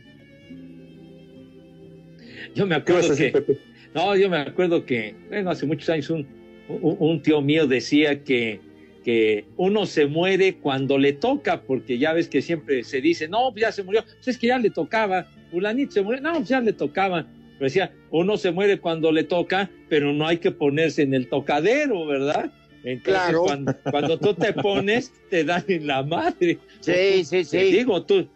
[2.54, 3.30] Yo me ¿Qué vas acuerdo que.
[3.30, 3.58] Pepe?
[3.94, 6.26] No, yo me acuerdo que, bueno, hace muchos años un,
[6.68, 8.60] un, tío mío decía que,
[9.04, 13.50] que uno se muere cuando le toca, porque ya ves que siempre se dice, no,
[13.52, 16.48] pues ya se murió, pues es que ya le tocaba, fulanito se murió, no, pues
[16.48, 17.26] ya le tocaba.
[17.58, 21.28] Pero decía, uno se muere cuando le toca, pero no hay que ponerse en el
[21.28, 22.50] tocadero, ¿verdad?
[22.82, 23.42] Entonces, Claro.
[23.44, 26.58] cuando, cuando tú te pones, te dan en la madre.
[26.80, 27.58] Sí, sí, Te sí.
[27.58, 28.28] digo, tú.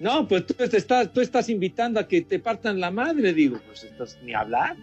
[0.00, 3.60] No, pues tú te estás, tú estás invitando a que te partan la madre, digo,
[3.66, 4.76] pues estás ni hablar.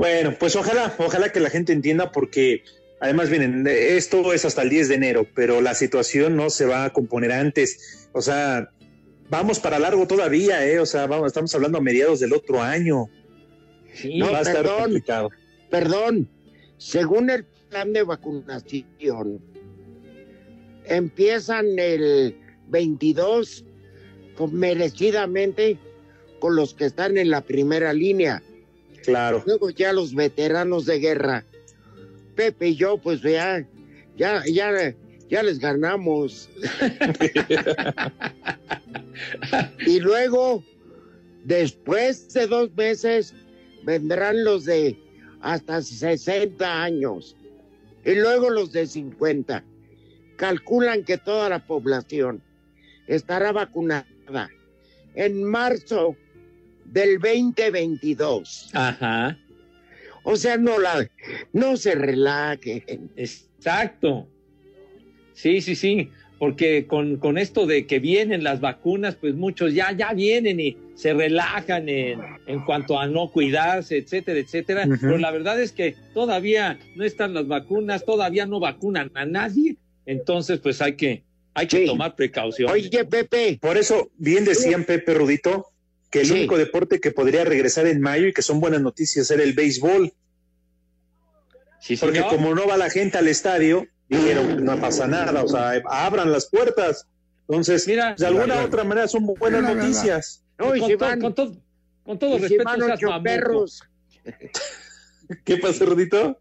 [0.00, 2.64] Bueno, pues ojalá, ojalá que la gente entienda porque
[3.00, 6.86] además miren, esto es hasta el 10 de enero, pero la situación no se va
[6.86, 8.08] a componer antes.
[8.12, 8.70] O sea,
[9.28, 10.78] vamos para largo todavía, ¿eh?
[10.80, 13.10] O sea, vamos, estamos hablando a mediados del otro año.
[13.92, 14.82] Sí, No, va a estar perdón.
[14.84, 15.30] complicado.
[15.68, 16.30] Perdón,
[16.78, 19.42] según el plan de vacunación,
[20.86, 22.36] empiezan el
[22.68, 23.66] 22
[24.34, 25.76] con- merecidamente
[26.38, 28.42] con los que están en la primera línea.
[29.04, 29.42] Claro.
[29.46, 31.44] Luego ya los veteranos de guerra.
[32.34, 33.66] Pepe y yo, pues ya,
[34.16, 34.94] ya, ya,
[35.28, 36.48] ya les ganamos.
[39.86, 40.64] y luego,
[41.44, 43.34] después de dos meses,
[43.84, 44.98] vendrán los de
[45.40, 47.36] hasta 60 años.
[48.04, 49.64] Y luego los de 50.
[50.36, 52.42] Calculan que toda la población
[53.06, 54.06] estará vacunada
[55.14, 56.16] en marzo
[56.92, 58.70] del 2022.
[58.72, 59.38] Ajá.
[60.22, 61.08] O sea, no la,
[61.52, 63.10] no se relajen.
[63.16, 64.28] Exacto.
[65.32, 66.10] Sí, sí, sí.
[66.38, 70.76] Porque con, con esto de que vienen las vacunas, pues muchos ya, ya vienen y
[70.94, 74.88] se relajan en, en cuanto a no cuidarse, etcétera, etcétera.
[75.00, 79.76] Pero la verdad es que todavía no están las vacunas, todavía no vacunan a nadie.
[80.06, 81.86] Entonces, pues hay que, hay que Sí.
[81.86, 82.70] tomar precaución.
[82.70, 85.66] Oye, Pepe, Por eso, bien decían Pepe Rudito,
[86.10, 86.32] que el Sí.
[86.32, 90.12] único deporte que podría regresar en mayo y que son buenas noticias era el béisbol.
[91.80, 92.30] Sí, Porque señor.
[92.34, 96.46] como no va la gente al estadio, dijeron, no pasa nada, o sea, abran las
[96.50, 97.06] puertas.
[97.48, 100.44] Entonces, Mira, de alguna u otra manera son buenas la- la- noticias.
[100.58, 101.56] no, y con, si van, con todo,
[102.04, 103.82] con todo y si van ocho perros,
[105.44, 106.38] ¿Qué pasa, Rudito?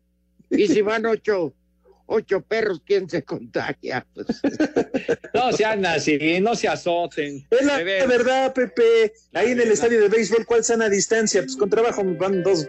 [0.50, 1.54] y si van ocho,
[2.12, 4.06] ocho perros, ¿quién se contagia?
[4.14, 4.28] Pues,
[5.34, 7.46] No sean así, no se azoten.
[7.52, 9.14] Es la verdad, Pepe.
[9.34, 11.42] Ahí en el estadio de béisbol, ¿cuál sana distancia?
[11.42, 12.68] Pues con trabajo van dos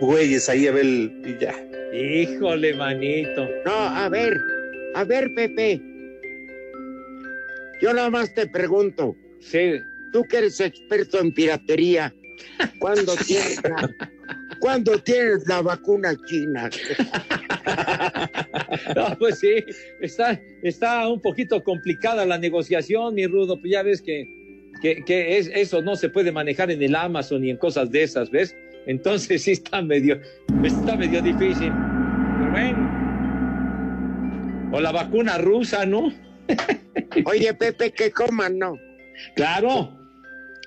[0.00, 1.54] güeyes ahí a ver el- y ya.
[1.92, 3.48] Híjole, manito.
[3.64, 4.36] no, a ver,
[4.94, 5.80] a ver, Pepe.
[7.82, 9.72] Yo nada más te pregunto, Sí.
[10.12, 12.12] tú que eres experto en piratería,
[12.78, 13.90] ¿cuándo tienes la,
[14.60, 16.68] ¿cuándo tienes la vacuna china?
[18.96, 19.64] No, pues sí,
[20.00, 24.24] está, está un poquito complicada la negociación, mi Rudo, pues ya ves que,
[24.82, 28.02] que, que es, eso no se puede manejar en el Amazon ni en cosas de
[28.04, 28.54] esas, ¿ves?
[28.86, 30.20] Entonces sí está medio,
[30.64, 31.70] está medio difícil.
[31.70, 33.00] Pero bueno.
[34.72, 36.12] O la vacuna rusa, ¿no?
[37.26, 38.78] Oye, Pepe, que coman, ¿no?
[39.34, 39.96] Claro.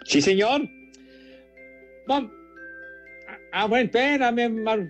[0.06, 0.62] Sí, señor.
[2.08, 2.30] Vam-
[3.56, 4.90] Ah, bueno, espérame, Mar-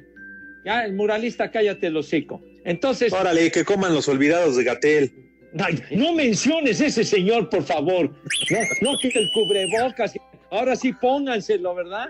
[0.65, 2.41] Ya, el muralista, cállate el hocico.
[2.65, 5.13] Entonces, Órale, que coman los olvidados de Gatel.
[5.59, 8.09] Ay, no menciones ese señor, por favor.
[8.49, 10.13] No, no que el cubrebocas.
[10.49, 12.09] Ahora sí pónganselo, ¿verdad?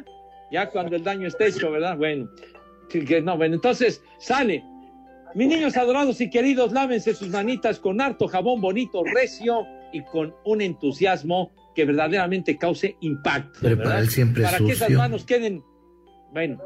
[0.52, 1.98] Ya cuando el daño esté hecho, ¿verdad?
[1.98, 2.30] Bueno,
[2.90, 4.64] sí que no, bueno, entonces sale.
[5.36, 10.36] Mis niños adorados y queridos, lávense sus manitas con harto jabón bonito, recio y con
[10.46, 13.60] un entusiasmo que verdaderamente cause impacto.
[13.62, 14.02] ¿verdad?
[14.02, 15.64] el siempre Para que esas manos queden,
[16.32, 16.62] bueno,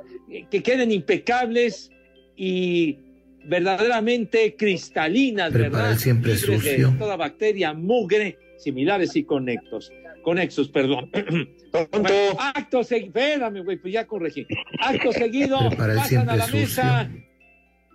[0.52, 1.90] que queden impecables
[2.36, 3.07] y
[3.48, 5.92] verdaderamente cristalinas, Prepara ¿verdad?
[5.94, 6.96] el siempre Libres de sucio.
[7.00, 9.92] toda bacteria, mugre, similares y conectos.
[10.24, 11.10] Conexos, perdón.
[11.92, 14.48] Bueno, acto seguido, espérame, güey, pues ya corregí.
[14.80, 16.60] Acto seguido, Prepara el pasan siempre a la sucio.
[16.62, 17.12] mesa.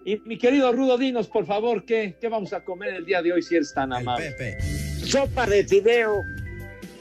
[0.04, 3.32] Y mi querido Rudo, dinos, por favor, ¿qué, qué vamos a comer el día de
[3.32, 4.34] hoy si eres tan amable?
[5.04, 6.20] Sopa de fideo,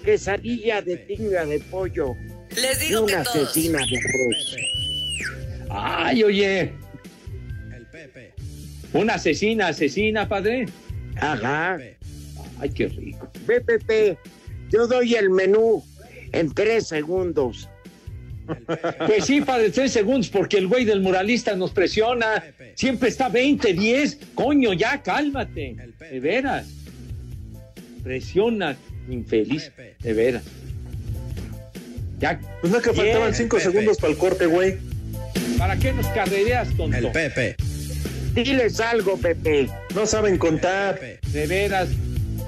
[0.03, 2.15] quesadilla de tinga de pollo
[2.55, 3.53] Les y digo que una todos.
[3.53, 4.55] cecina de arroz.
[5.69, 6.73] Ay, oye.
[8.93, 10.65] Una asesina, asesina, padre.
[11.17, 11.79] Ajá.
[12.59, 13.29] Ay, qué rico.
[13.45, 14.17] Ve, Pepe,
[14.69, 15.83] yo doy el menú
[16.31, 17.69] en tres segundos.
[19.07, 22.43] Pues sí, padre, tres segundos, porque el güey del muralista nos presiona.
[22.75, 24.17] Siempre está 20, 10.
[24.35, 25.75] Coño, ya, cálmate.
[25.99, 26.67] De veras.
[28.03, 28.75] Presiona.
[29.09, 30.43] infeliz, de veras.
[32.19, 34.77] Ya, Pues no que faltaban cinco segundos para el corte, güey.
[35.57, 36.97] ¿Para qué nos carrereas, tonto?
[36.97, 37.55] El Pepe.
[38.33, 39.69] Diles algo, Pepe.
[39.93, 40.99] No saben contar.
[40.99, 41.89] De veras.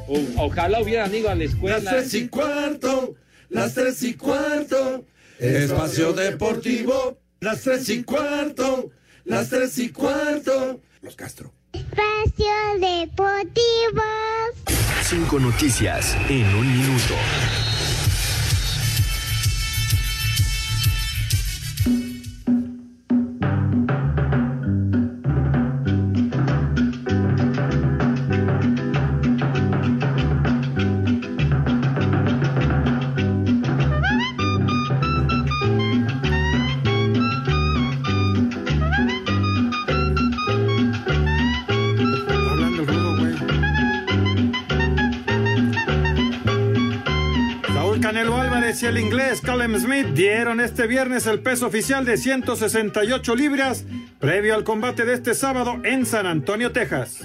[0.08, 1.80] O- ojalá hubieran ido a la escuela.
[1.80, 3.16] Las tres y cuarto,
[3.50, 5.06] las tres y cuarto,
[5.40, 8.90] espacio deportivo, las tres y cuarto,
[9.26, 10.82] las tres y cuarto.
[11.02, 11.52] Los Castro.
[11.74, 12.46] Espacio
[12.80, 14.04] Deportivo.
[15.04, 17.16] Cinco noticias en un minuto.
[48.82, 53.86] Y el inglés Callum Smith dieron este viernes el peso oficial de 168 libras
[54.20, 57.20] previo al combate de este sábado en San Antonio, Texas.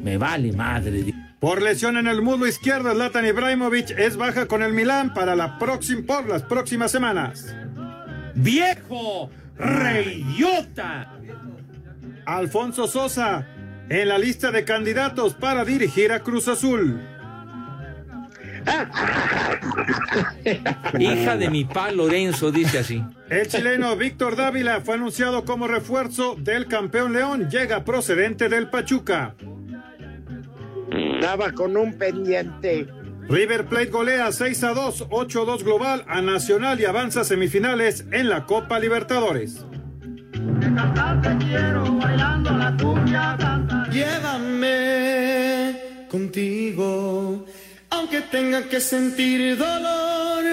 [0.00, 1.12] Me vale madre.
[1.40, 5.58] Por lesión en el muslo izquierdo, Zlatan Ibrahimovic es baja con el Milán para la
[5.58, 7.52] próxima, por las próximas semanas.
[8.36, 9.30] ¡Viejo!
[9.58, 11.18] ¡Reyota!
[12.26, 13.48] Alfonso Sosa
[13.88, 17.00] en la lista de candidatos para dirigir a Cruz Azul.
[20.98, 23.04] Hija de mi pa Lorenzo, dice así.
[23.28, 27.48] El chileno Víctor Dávila fue anunciado como refuerzo del campeón León.
[27.50, 29.34] Llega procedente del Pachuca.
[30.90, 32.86] Estaba con un pendiente.
[33.28, 37.24] River Plate golea 6 a 2, 8 a 2 global a Nacional y avanza a
[37.24, 39.64] semifinales en la Copa Libertadores.
[43.90, 45.76] Llévame
[46.10, 47.46] contigo,
[47.94, 50.44] aunque tenga que sentir dolor.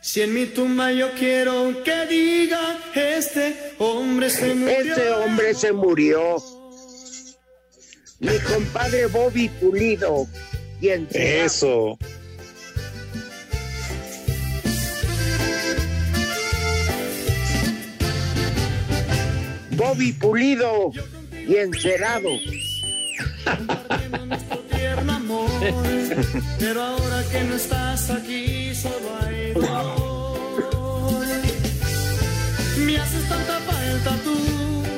[0.00, 4.78] Si en mi tumba yo quiero que diga, este hombre se murió.
[4.78, 6.36] Este hombre se murió.
[8.20, 10.26] Mi compadre Bobby Pulido.
[10.80, 11.44] ¿Quién será?
[11.44, 11.98] Eso.
[19.72, 20.92] Bobby Pulido
[21.32, 22.30] y encerado.
[26.58, 31.26] Pero ahora que no estás aquí, solo hay dolor.
[32.78, 34.36] Me haces tanta falta tú,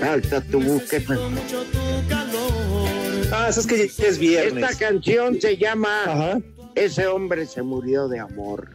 [0.00, 1.28] Falta tu búsqueda.
[1.28, 2.88] mucho tu calor.
[3.32, 4.70] Ah, es que ya es viernes.
[4.70, 6.40] Esta canción se llama
[6.74, 8.70] Ese hombre se murió de amor.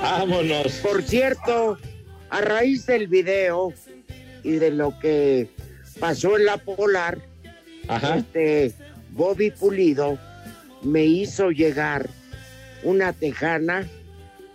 [0.00, 0.72] Vámonos.
[0.82, 1.78] Por cierto,
[2.30, 3.72] a raíz del video
[4.44, 5.50] y de lo que
[5.98, 7.18] pasó en la Polar,
[8.16, 8.72] este
[9.10, 10.18] Bobby Pulido
[10.82, 12.08] me hizo llegar
[12.82, 13.86] una tejana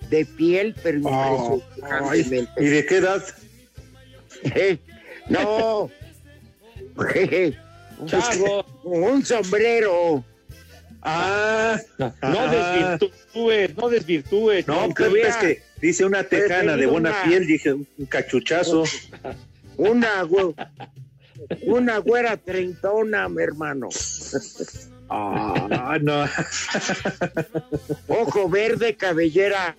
[0.09, 2.63] de piel, pero Oh, impresionantemente.
[2.63, 3.23] ¿Y de qué edad?
[5.29, 5.89] no.
[8.05, 8.65] Charro.
[8.83, 10.23] Un sombrero.
[11.01, 12.97] Ah, No ah.
[12.99, 14.67] desvirtúes, no desvirtúes.
[14.67, 14.89] No.
[14.93, 18.83] Pepe, es que dice una tejana de buena una- piel, dije un cachuchazo.
[19.77, 20.25] Una,
[21.63, 23.89] una güera treintona, mi hermano.
[25.09, 26.25] Ah, no.
[28.07, 29.75] Ojo verde, cabellera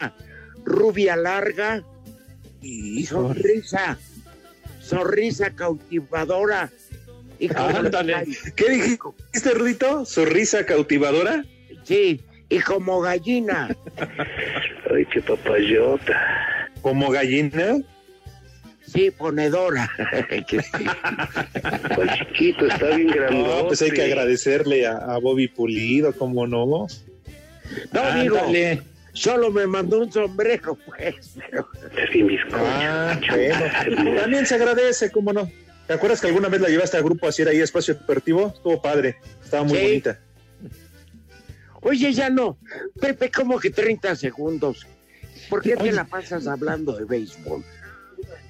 [0.64, 1.82] rubia larga
[2.62, 3.98] y sonrisa,
[4.80, 6.70] sonrisa cautivadora.
[7.38, 8.26] Y como- Ándale.
[8.54, 10.04] ¿Qué dijiste, Rudito?
[10.06, 11.44] ¿Sonrisa cautivadora?
[11.84, 13.68] Sí, y como gallina.
[14.94, 16.70] Ay, qué papayota.
[16.82, 17.78] ¿Como gallina?
[18.86, 19.90] Sí, ponedora.
[21.94, 23.48] Pues chiquito, está bien grandote.
[23.62, 26.66] No, pues hay que agradecerle a, a Bobby Pulido, ¿cómo no?
[26.66, 26.86] No
[28.22, 28.82] digo, Ándale.
[29.12, 31.34] solo me mandó un sombrero, pues.
[31.50, 31.68] pero-
[32.52, 34.20] Ah, bueno.
[34.20, 35.50] También se agradece, ¿cómo no?
[35.86, 38.52] ¿Te acuerdas que alguna vez la llevaste al grupo a hacer ahí espacio deportivo?
[38.54, 39.84] Estuvo padre, estaba muy Sí.
[39.84, 40.20] bonita.
[41.82, 42.58] Oye, ya no.
[43.00, 44.86] Pepe, como que 30 segundos.
[45.48, 47.62] ¿Por qué te la pasas hablando de béisbol?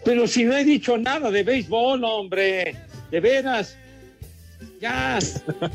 [0.06, 2.76] Pero si no he dicho nada de béisbol, hombre.
[3.10, 3.76] De veras.
[4.80, 5.18] Ya.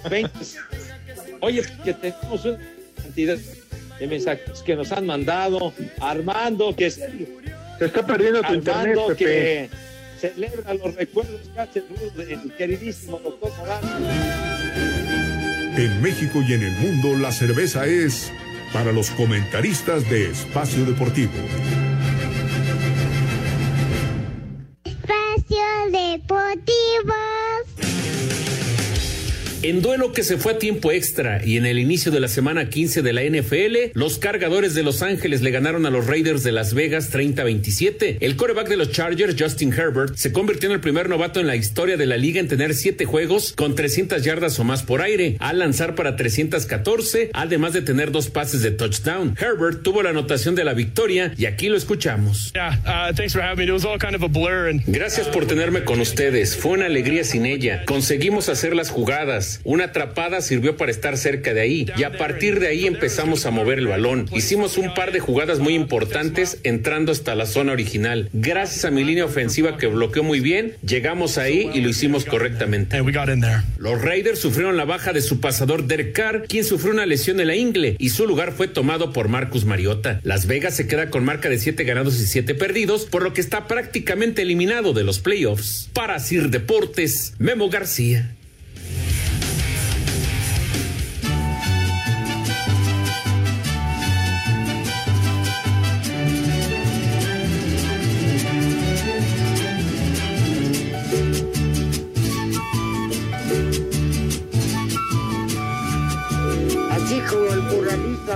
[0.09, 0.31] 20.
[1.41, 2.57] Oye, que tenemos una
[2.95, 3.37] cantidad
[3.99, 5.73] de mensajes que nos han mandado.
[5.99, 7.09] Armando, que se
[7.81, 9.25] está perdiendo tu internet, Armando, Pepe.
[9.25, 9.69] que
[10.17, 11.83] celebra los recuerdos que hace
[12.15, 13.81] del queridísimo doctor Morán.
[15.75, 18.31] En México y en el mundo la cerveza es
[18.71, 21.33] para los comentaristas de Espacio Deportivo.
[25.91, 26.55] Espacio
[27.05, 28.00] Deportivo.
[29.63, 32.67] En duelo que se fue a tiempo extra y en el inicio de la semana
[32.67, 36.51] 15 de la NFL, los cargadores de Los Ángeles le ganaron a los Raiders de
[36.51, 38.17] Las Vegas 30-27.
[38.21, 41.55] El coreback de los Chargers, Justin Herbert, se convirtió en el primer novato en la
[41.55, 45.37] historia de la liga en tener siete juegos con 300 yardas o más por aire,
[45.37, 49.37] al lanzar para 314, además de tener dos pases de touchdown.
[49.39, 52.51] Herbert tuvo la anotación de la victoria y aquí lo escuchamos.
[54.87, 56.57] Gracias por tenerme con ustedes.
[56.57, 57.85] Fue una alegría sin ella.
[57.85, 59.50] Conseguimos hacer las jugadas.
[59.63, 63.51] Una atrapada sirvió para estar cerca de ahí y a partir de ahí empezamos a
[63.51, 64.27] mover el balón.
[64.33, 68.29] Hicimos un par de jugadas muy importantes entrando hasta la zona original.
[68.33, 72.97] Gracias a mi línea ofensiva que bloqueó muy bien, llegamos ahí y lo hicimos correctamente.
[73.77, 77.47] Los Raiders sufrieron la baja de su pasador Derek Carr, quien sufrió una lesión en
[77.47, 80.19] la ingle y su lugar fue tomado por Marcus Mariota.
[80.23, 83.41] Las Vegas se queda con marca de 7 ganados y 7 perdidos, por lo que
[83.41, 85.89] está prácticamente eliminado de los playoffs.
[85.93, 88.35] Para Sir Deportes, Memo García.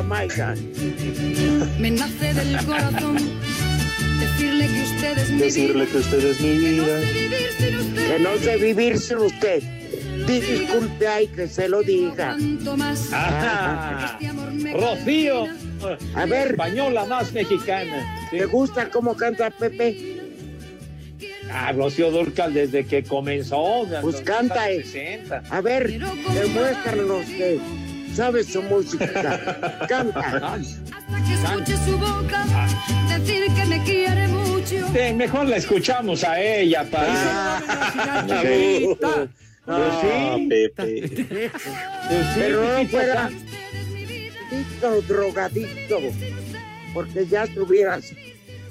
[0.01, 0.55] Maiga.
[1.79, 3.17] Me nace del corazón
[4.19, 6.99] decirle que usted es mi Decirle que usted es mi vida.
[8.07, 9.63] Que no sé vivir sin usted.
[10.27, 12.37] Disculpe, ay, que se lo diga.
[13.11, 14.17] Ah,
[14.73, 15.47] Rocío.
[16.15, 16.51] A ver.
[16.51, 18.27] Española más mexicana.
[18.31, 20.21] ¿Te gusta cómo canta Pepe?
[21.51, 23.85] Ah, Rocío Durcal desde que comenzó.
[24.01, 25.21] Pues canta, años eh.
[25.27, 25.43] 60.
[25.49, 27.59] A ver, demuéstranos que
[28.15, 29.85] sabes su música.
[29.89, 30.57] Canta.
[31.27, 32.45] que escuche su boca
[33.09, 34.87] decir que me quiere mucho.
[34.93, 37.61] Sí, mejor la escuchamos a ella para.
[38.27, 38.97] Pues
[39.67, 40.47] Ah, sí.
[40.47, 41.09] Pepe.
[41.09, 43.25] Pues sí, Pero no fuera
[44.51, 45.99] adicto, drogadicto,
[46.93, 48.11] porque ya estuvieras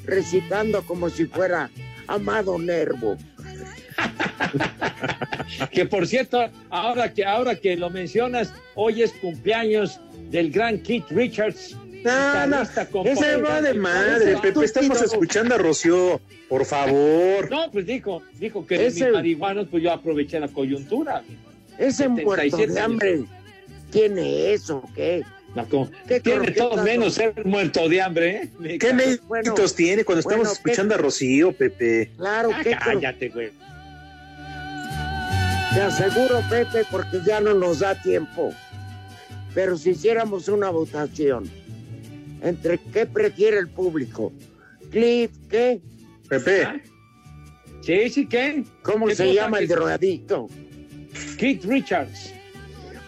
[0.04, 1.68] recitando como si fuera
[2.06, 3.16] Amado Nervo.
[5.70, 10.00] Que por cierto, ahora que, ahora que lo mencionas, hoy es cumpleaños
[10.30, 11.76] del gran Keith Richards.
[12.04, 14.36] No, no, guitarrista, ese va de madre.
[14.36, 14.64] Pepe.
[14.64, 17.50] Estamos escuchando a Rocío, por favor.
[17.50, 21.22] No, pues dijo, dijo que Ese- mis marihuanos, pues yo aproveché la coyuntura.
[21.78, 23.24] Ese muerto 77 de hambre
[23.90, 25.22] tiene eso, ¿qué?
[25.54, 28.78] No, como- ¿Qué tiene todo menos ser muerto de hambre, ¿eh?
[28.78, 32.10] ¿Qué méritos tiene cuando estamos bueno, ¿qué- escuchando a Rocío, Pepe?
[32.16, 33.50] Claro, Ah, ¿qué cro- cállate, güey.
[35.72, 38.52] Te aseguro, Pepe, porque ya no nos da tiempo.
[39.54, 41.48] Pero si hiciéramos una votación
[42.42, 44.32] entre qué prefiere el público,
[44.90, 45.80] Cliff, ¿qué?
[46.28, 46.82] Pepe.
[47.82, 48.64] Sí, sí, ¿qué?
[48.82, 50.48] ¿Cómo ¿Qué se llama el que- drogadicto?
[51.38, 52.32] Keith Richards.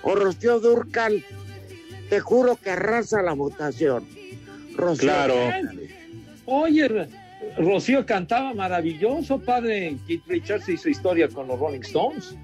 [0.03, 1.24] O Rocío Durcal.
[2.09, 4.04] Te juro que arrasa la votación.
[4.74, 5.02] Rocío.
[5.09, 5.34] Claro.
[6.44, 7.09] Oye,
[7.59, 9.96] Rocío cantaba maravilloso, padre.
[10.07, 12.36] Keith Richards hizo historia con los Rolling Stones.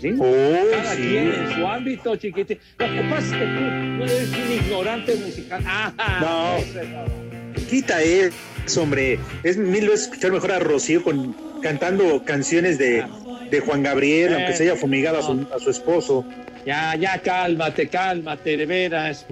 [0.00, 0.10] ¿Sí?
[0.18, 1.02] Oh, Cada sí.
[1.02, 2.58] quien en su ámbito, chiquitín.
[2.78, 5.62] Lo que pasa es que tú, eres un ignorante musical.
[5.66, 7.62] Ah, No.
[7.68, 9.18] Quita eso, hombre.
[9.42, 13.04] Es mil veces escuchar mejor a Rocío con, cantando canciones de,
[13.50, 16.24] de Juan Gabriel, Eh, aunque se haya fumigado a su, a su esposo.
[16.64, 19.26] Ya, ya, cálmate, cálmate, de veras.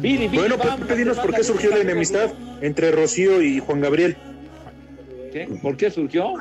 [0.00, 2.30] Viri, viri, Bueno, vamos, Pepe, dinos por qué surgió la enemistad
[2.60, 4.16] entre Rocío y Juan Gabriel.
[5.32, 5.48] ¿Qué?
[5.62, 6.34] ¿Por qué surgió?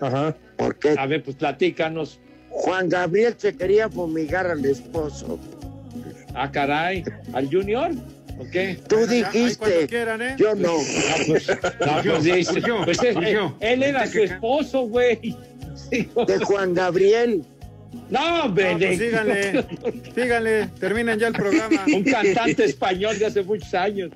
[0.00, 0.34] Ajá.
[0.56, 0.94] ¿Por qué?
[0.98, 2.20] A ver, pues platícanos.
[2.48, 5.38] Juan Gabriel se quería fumigar al esposo.
[6.34, 7.90] Ah, caray, ¿al Junior?
[8.38, 8.78] ¿O qué?
[8.88, 10.36] Tú dijiste, quieran, ¿eh?
[10.38, 10.76] yo no.
[10.76, 13.56] Ah, pues, no, pues, dice, pues, él, surgió.
[13.60, 15.36] él era su esposo, güey.
[15.90, 17.44] Sí, De sea, Juan Gabriel.
[18.10, 19.64] No, hombre, No, pues síganle,
[20.14, 21.84] síganle, terminen ya el programa.
[21.94, 24.10] un cantante español de hace muchos años.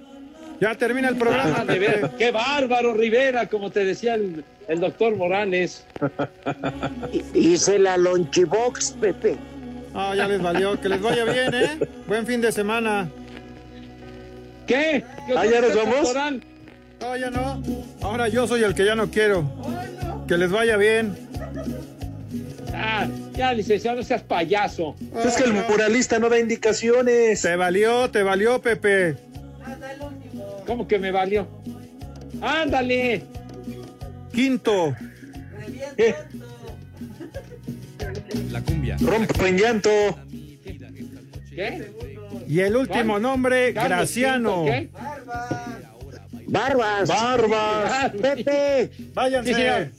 [0.60, 1.56] Ya termina el programa.
[1.58, 5.84] Ah, de qué bárbaro, Rivera, como te decía el, el doctor Morales.
[7.34, 9.36] Hice la lonchibox, Pepe.
[9.94, 10.80] Ah, ya les valió.
[10.80, 11.78] Que les vaya bien, ¿eh?
[12.06, 13.08] Buen fin de semana.
[14.66, 15.04] ¿Qué?
[15.26, 16.14] ¿Qué Ah, ¿ya nos vamos?
[17.00, 17.62] No, ya no.
[18.00, 19.44] Ahora yo soy el que ya no quiero.
[20.28, 21.16] Que les vaya bien.
[22.74, 24.96] Ah, ya, licenciado, no seas payaso.
[25.24, 27.42] Es que el muralista no da indicaciones.
[27.42, 29.16] Te valió, te valió, Pepe.
[30.66, 31.46] ¿Cómo que me valió?
[32.40, 33.22] ¡Ándale!
[34.32, 34.96] Quinto.
[38.50, 38.96] La cumbia.
[39.00, 39.90] Rompo en llanto.
[41.50, 41.92] ¿Qué?
[42.48, 43.22] Y el último ¿Cuál?
[43.22, 44.64] nombre, Carlos Graciano.
[44.64, 44.88] ¿qué?
[46.46, 47.08] Barbas.
[47.08, 48.10] Barbas.
[48.12, 49.54] Pepe, Váyanse.
[49.54, 49.90] Sí, señor.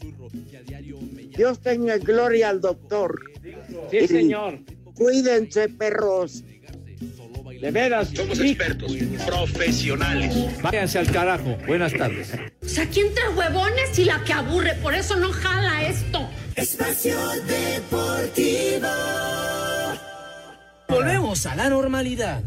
[1.35, 3.19] Dios tenga en gloria al doctor.
[3.89, 4.59] Sí, señor.
[4.95, 6.43] Cuídense, perros.
[7.61, 8.09] De veras.
[8.13, 8.49] Somos sí.
[8.49, 8.91] expertos,
[9.25, 10.35] profesionales.
[10.61, 11.57] Váyanse al carajo.
[11.65, 12.33] Buenas tardes.
[12.61, 16.29] O sea, aquí entre huevones y la que aburre, por eso no jala esto.
[16.55, 17.17] Espacio
[17.47, 18.87] Deportivo.
[20.89, 22.43] Volvemos a la normalidad.